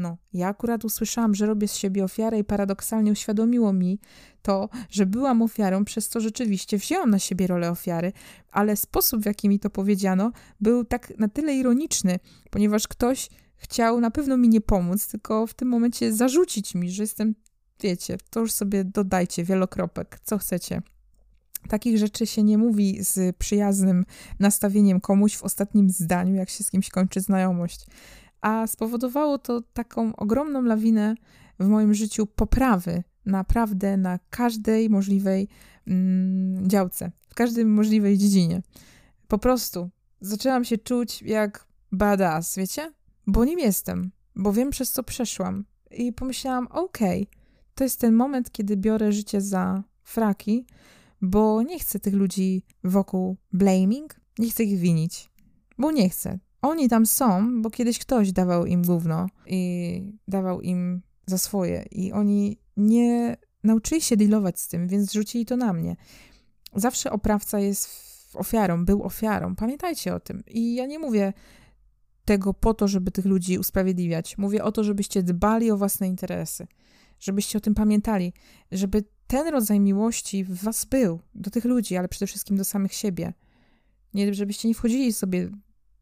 No, 0.00 0.16
ja 0.32 0.48
akurat 0.48 0.84
usłyszałam, 0.84 1.34
że 1.34 1.46
robię 1.46 1.68
z 1.68 1.74
siebie 1.74 2.04
ofiarę 2.04 2.38
i 2.38 2.44
paradoksalnie 2.44 3.12
uświadomiło 3.12 3.72
mi 3.72 4.00
to, 4.42 4.68
że 4.90 5.06
byłam 5.06 5.42
ofiarą, 5.42 5.84
przez 5.84 6.08
co 6.08 6.20
rzeczywiście 6.20 6.78
wzięłam 6.78 7.10
na 7.10 7.18
siebie 7.18 7.46
rolę 7.46 7.70
ofiary, 7.70 8.12
ale 8.50 8.76
sposób, 8.76 9.22
w 9.22 9.26
jaki 9.26 9.48
mi 9.48 9.60
to 9.60 9.70
powiedziano, 9.70 10.32
był 10.60 10.84
tak 10.84 11.18
na 11.18 11.28
tyle 11.28 11.54
ironiczny, 11.54 12.18
ponieważ 12.50 12.88
ktoś 12.88 13.28
chciał 13.56 14.00
na 14.00 14.10
pewno 14.10 14.36
mi 14.36 14.48
nie 14.48 14.60
pomóc, 14.60 15.06
tylko 15.06 15.46
w 15.46 15.54
tym 15.54 15.68
momencie 15.68 16.12
zarzucić 16.12 16.74
mi, 16.74 16.90
że 16.90 17.02
jestem, 17.02 17.34
wiecie, 17.80 18.18
to 18.30 18.40
już 18.40 18.52
sobie 18.52 18.84
dodajcie 18.84 19.44
wielokropek, 19.44 20.20
co 20.24 20.38
chcecie. 20.38 20.82
Takich 21.68 21.98
rzeczy 21.98 22.26
się 22.26 22.42
nie 22.42 22.58
mówi 22.58 23.04
z 23.04 23.36
przyjaznym 23.36 24.04
nastawieniem 24.38 25.00
komuś 25.00 25.36
w 25.36 25.42
ostatnim 25.42 25.90
zdaniu, 25.90 26.34
jak 26.34 26.50
się 26.50 26.64
z 26.64 26.70
kimś 26.70 26.88
kończy 26.88 27.20
znajomość. 27.20 27.86
A 28.40 28.66
spowodowało 28.66 29.38
to 29.38 29.62
taką 29.72 30.16
ogromną 30.16 30.62
lawinę 30.62 31.14
w 31.58 31.66
moim 31.66 31.94
życiu 31.94 32.26
poprawy, 32.26 33.02
naprawdę 33.26 33.96
na 33.96 34.18
każdej 34.30 34.90
możliwej 34.90 35.48
mm, 35.86 36.68
działce, 36.68 37.12
w 37.28 37.34
każdej 37.34 37.64
możliwej 37.64 38.18
dziedzinie. 38.18 38.62
Po 39.28 39.38
prostu 39.38 39.90
zaczęłam 40.20 40.64
się 40.64 40.78
czuć 40.78 41.22
jak 41.22 41.66
badass, 41.92 42.56
wiecie? 42.56 42.92
Bo 43.26 43.44
nim 43.44 43.58
jestem, 43.58 44.10
bo 44.36 44.52
wiem 44.52 44.70
przez 44.70 44.92
co 44.92 45.02
przeszłam. 45.02 45.64
I 45.90 46.12
pomyślałam, 46.12 46.66
okej, 46.66 47.22
okay, 47.22 47.40
to 47.74 47.84
jest 47.84 48.00
ten 48.00 48.14
moment, 48.14 48.52
kiedy 48.52 48.76
biorę 48.76 49.12
życie 49.12 49.40
za 49.40 49.82
fraki 50.02 50.66
bo 51.22 51.62
nie 51.62 51.78
chcę 51.78 52.00
tych 52.00 52.14
ludzi 52.14 52.62
wokół 52.84 53.36
blaming, 53.52 54.20
nie 54.38 54.50
chcę 54.50 54.64
ich 54.64 54.78
winić, 54.78 55.30
bo 55.78 55.90
nie 55.90 56.08
chcę. 56.08 56.38
Oni 56.62 56.88
tam 56.88 57.06
są, 57.06 57.62
bo 57.62 57.70
kiedyś 57.70 57.98
ktoś 57.98 58.32
dawał 58.32 58.66
im 58.66 58.82
gówno 58.82 59.26
i 59.46 60.12
dawał 60.28 60.60
im 60.60 61.02
za 61.26 61.38
swoje 61.38 61.84
i 61.90 62.12
oni 62.12 62.58
nie 62.76 63.36
nauczyli 63.64 64.00
się 64.00 64.16
dealować 64.16 64.60
z 64.60 64.68
tym, 64.68 64.88
więc 64.88 65.12
rzucili 65.12 65.46
to 65.46 65.56
na 65.56 65.72
mnie. 65.72 65.96
Zawsze 66.74 67.10
oprawca 67.10 67.60
jest 67.60 67.88
ofiarą, 68.34 68.84
był 68.84 69.02
ofiarą. 69.02 69.56
Pamiętajcie 69.56 70.14
o 70.14 70.20
tym. 70.20 70.42
I 70.46 70.74
ja 70.74 70.86
nie 70.86 70.98
mówię 70.98 71.32
tego 72.24 72.54
po 72.54 72.74
to, 72.74 72.88
żeby 72.88 73.10
tych 73.10 73.24
ludzi 73.24 73.58
usprawiedliwiać. 73.58 74.38
Mówię 74.38 74.64
o 74.64 74.72
to, 74.72 74.84
żebyście 74.84 75.22
dbali 75.22 75.70
o 75.70 75.76
własne 75.76 76.08
interesy, 76.08 76.66
żebyście 77.20 77.58
o 77.58 77.60
tym 77.60 77.74
pamiętali, 77.74 78.32
żeby 78.72 79.04
ten 79.26 79.48
rodzaj 79.48 79.80
miłości 79.80 80.44
w 80.44 80.62
was 80.62 80.84
był, 80.84 81.20
do 81.34 81.50
tych 81.50 81.64
ludzi, 81.64 81.96
ale 81.96 82.08
przede 82.08 82.26
wszystkim 82.26 82.56
do 82.56 82.64
samych 82.64 82.94
siebie. 82.94 83.32
Nie, 84.14 84.34
żebyście 84.34 84.68
nie 84.68 84.74
wchodzili 84.74 85.12
sobie, 85.12 85.50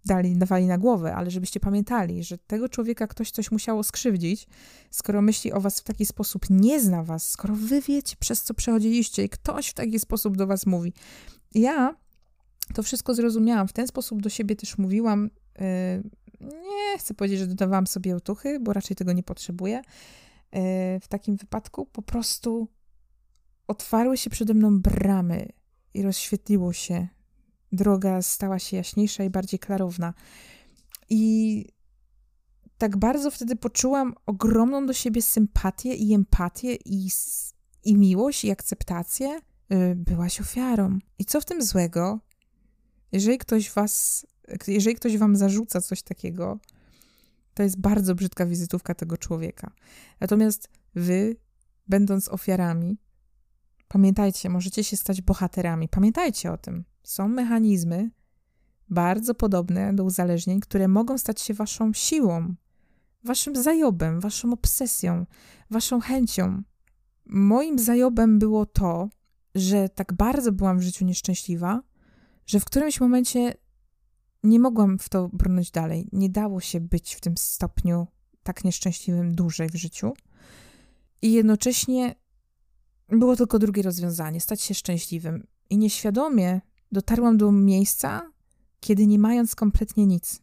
dali, 0.08 0.36
dawali 0.36 0.66
na 0.66 0.78
głowę, 0.78 1.14
ale 1.14 1.30
żebyście 1.30 1.60
pamiętali, 1.60 2.24
że 2.24 2.38
tego 2.38 2.68
człowieka 2.68 3.06
ktoś 3.06 3.30
coś 3.30 3.50
musiało 3.50 3.82
skrzywdzić, 3.82 4.46
skoro 4.90 5.22
myśli 5.22 5.52
o 5.52 5.60
was 5.60 5.80
w 5.80 5.84
taki 5.84 6.06
sposób, 6.06 6.46
nie 6.50 6.80
zna 6.80 7.02
was, 7.02 7.28
skoro 7.28 7.54
wy 7.54 7.80
wiecie, 7.80 8.16
przez 8.18 8.42
co 8.42 8.54
przechodziliście 8.54 9.24
i 9.24 9.28
ktoś 9.28 9.68
w 9.68 9.74
taki 9.74 9.98
sposób 9.98 10.36
do 10.36 10.46
was 10.46 10.66
mówi. 10.66 10.92
Ja 11.54 11.96
to 12.74 12.82
wszystko 12.82 13.14
zrozumiałam. 13.14 13.68
W 13.68 13.72
ten 13.72 13.86
sposób 13.86 14.22
do 14.22 14.28
siebie 14.28 14.56
też 14.56 14.78
mówiłam. 14.78 15.30
Yy, 15.58 16.02
nie 16.40 16.98
chcę 16.98 17.14
powiedzieć, 17.14 17.38
że 17.38 17.46
dodawałam 17.46 17.86
sobie 17.86 18.16
otuchy, 18.16 18.60
bo 18.60 18.72
raczej 18.72 18.96
tego 18.96 19.12
nie 19.12 19.22
potrzebuję. 19.22 19.76
Yy, 19.76 20.60
w 21.00 21.08
takim 21.08 21.36
wypadku 21.36 21.86
po 21.86 22.02
prostu 22.02 22.68
otwarły 23.66 24.16
się 24.16 24.30
przede 24.30 24.54
mną 24.54 24.80
bramy 24.80 25.48
i 25.94 26.02
rozświetliło 26.02 26.72
się. 26.72 27.08
Droga 27.72 28.22
stała 28.22 28.58
się 28.58 28.76
jaśniejsza 28.76 29.24
i 29.24 29.30
bardziej 29.30 29.58
klarowna. 29.58 30.14
I 31.10 31.64
tak 32.78 32.96
bardzo 32.96 33.30
wtedy 33.30 33.56
poczułam 33.56 34.14
ogromną 34.26 34.86
do 34.86 34.92
siebie 34.92 35.22
sympatię 35.22 35.94
i 35.94 36.14
empatię 36.14 36.74
i, 36.84 37.08
i 37.84 37.96
miłość 37.96 38.44
i 38.44 38.50
akceptację. 38.50 39.40
Yy, 39.70 39.94
byłaś 39.96 40.40
ofiarą. 40.40 40.98
I 41.18 41.24
co 41.24 41.40
w 41.40 41.44
tym 41.44 41.62
złego, 41.62 42.20
jeżeli 43.12 43.38
ktoś 43.38 43.70
was, 43.70 44.26
jeżeli 44.66 44.96
ktoś 44.96 45.18
wam 45.18 45.36
zarzuca 45.36 45.80
coś 45.80 46.02
takiego, 46.02 46.58
to 47.54 47.62
jest 47.62 47.80
bardzo 47.80 48.14
brzydka 48.14 48.46
wizytówka 48.46 48.94
tego 48.94 49.16
człowieka. 49.16 49.70
Natomiast 50.20 50.68
wy, 50.94 51.36
będąc 51.88 52.28
ofiarami, 52.28 52.98
pamiętajcie, 53.88 54.48
możecie 54.48 54.84
się 54.84 54.96
stać 54.96 55.22
bohaterami. 55.22 55.88
Pamiętajcie 55.88 56.52
o 56.52 56.58
tym. 56.58 56.84
Są 57.08 57.28
mechanizmy 57.28 58.10
bardzo 58.88 59.34
podobne 59.34 59.94
do 59.94 60.04
uzależnień, 60.04 60.60
które 60.60 60.88
mogą 60.88 61.18
stać 61.18 61.40
się 61.40 61.54
waszą 61.54 61.92
siłą, 61.92 62.54
waszym 63.24 63.56
zajobem, 63.56 64.20
waszą 64.20 64.52
obsesją, 64.52 65.26
waszą 65.70 66.00
chęcią. 66.00 66.62
Moim 67.26 67.78
zajobem 67.78 68.38
było 68.38 68.66
to, 68.66 69.08
że 69.54 69.88
tak 69.88 70.12
bardzo 70.12 70.52
byłam 70.52 70.78
w 70.78 70.82
życiu 70.82 71.04
nieszczęśliwa, 71.04 71.82
że 72.46 72.60
w 72.60 72.64
którymś 72.64 73.00
momencie 73.00 73.54
nie 74.42 74.60
mogłam 74.60 74.98
w 74.98 75.08
to 75.08 75.28
brnąć 75.32 75.70
dalej. 75.70 76.08
Nie 76.12 76.30
dało 76.30 76.60
się 76.60 76.80
być 76.80 77.14
w 77.14 77.20
tym 77.20 77.36
stopniu 77.36 78.06
tak 78.42 78.64
nieszczęśliwym 78.64 79.34
dłużej 79.34 79.68
w 79.68 79.74
życiu. 79.74 80.12
I 81.22 81.32
jednocześnie 81.32 82.14
było 83.08 83.36
tylko 83.36 83.58
drugie 83.58 83.82
rozwiązanie 83.82 84.40
stać 84.40 84.60
się 84.60 84.74
szczęśliwym. 84.74 85.46
I 85.70 85.78
nieświadomie 85.78 86.60
dotarłam 86.92 87.36
do 87.36 87.52
miejsca, 87.52 88.32
kiedy 88.80 89.06
nie 89.06 89.18
mając 89.18 89.54
kompletnie 89.54 90.06
nic. 90.06 90.40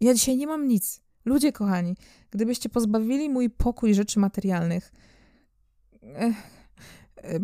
Ja 0.00 0.14
dzisiaj 0.14 0.36
nie 0.36 0.46
mam 0.46 0.68
nic. 0.68 1.00
Ludzie 1.24 1.52
kochani, 1.52 1.96
gdybyście 2.30 2.68
pozbawili 2.68 3.30
mój 3.30 3.50
pokój 3.50 3.94
rzeczy 3.94 4.18
materialnych, 4.20 4.92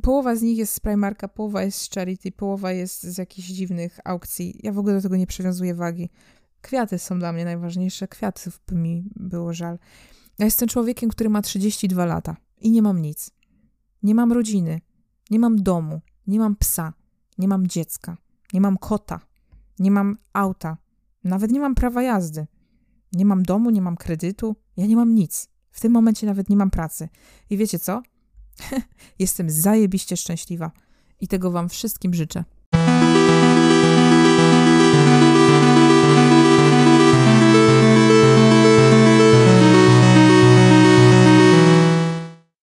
Połowa 0.03 0.37
z 0.37 0.43
nich 0.43 0.59
jest 0.59 0.75
z 0.75 0.81
Primarka, 0.81 1.29
połowa 1.29 1.63
jest 1.63 1.79
z 1.79 1.91
Charity, 1.91 2.33
połowa 2.33 2.73
jest 2.73 3.03
z 3.03 3.19
jakichś 3.19 3.49
dziwnych 3.49 3.99
aukcji. 4.05 4.61
Ja 4.63 4.73
w 4.73 4.79
ogóle 4.79 4.95
do 4.95 5.03
tego 5.03 5.17
nie 5.17 5.27
przywiązuję 5.27 5.75
wagi. 5.75 6.11
Kwiaty 6.61 6.99
są 6.99 7.19
dla 7.19 7.33
mnie 7.33 7.45
najważniejsze. 7.45 8.09
Kwiatów 8.09 8.61
by 8.67 8.75
mi 8.75 9.05
było 9.17 9.53
żal. 9.53 9.79
Ja 10.39 10.45
jestem 10.45 10.69
człowiekiem, 10.69 11.11
który 11.11 11.31
ma 11.31 11.43
32 11.43 12.05
lata 12.05 12.37
i 12.61 12.71
nie 12.71 12.83
mam 12.83 13.03
nic. 13.03 13.31
Nie 14.03 14.15
mam 14.15 14.33
rodziny, 14.33 14.81
nie 15.31 15.39
mam 15.39 15.63
domu, 15.63 16.01
nie 16.27 16.39
mam 16.39 16.57
psa, 16.57 16.93
nie 17.39 17.49
mam 17.49 17.67
dziecka, 17.67 18.17
nie 18.55 18.61
mam 18.61 18.79
kota, 18.79 19.21
nie 19.79 19.91
mam 19.91 20.17
auta, 20.33 20.77
nawet 21.25 21.51
nie 21.51 21.61
mam 21.61 21.75
prawa 21.75 22.03
jazdy. 22.03 22.47
Nie 23.13 23.25
mam 23.25 23.43
domu, 23.43 23.71
nie 23.71 23.83
mam 23.83 23.97
kredytu, 23.97 24.57
ja 24.77 24.87
nie 24.87 24.97
mam 24.97 25.15
nic. 25.15 25.49
W 25.71 25.81
tym 25.81 25.93
momencie 25.93 26.27
nawet 26.27 26.49
nie 26.49 26.57
mam 26.57 26.71
pracy. 26.71 27.09
I 27.51 27.57
wiecie 27.57 27.79
co? 27.79 28.03
Jestem 29.19 29.51
zajebiście 29.51 30.17
szczęśliwa 30.17 30.71
i 31.21 31.29
tego 31.29 31.51
Wam 31.51 31.69
wszystkim 31.69 32.15
życzę. 32.15 32.45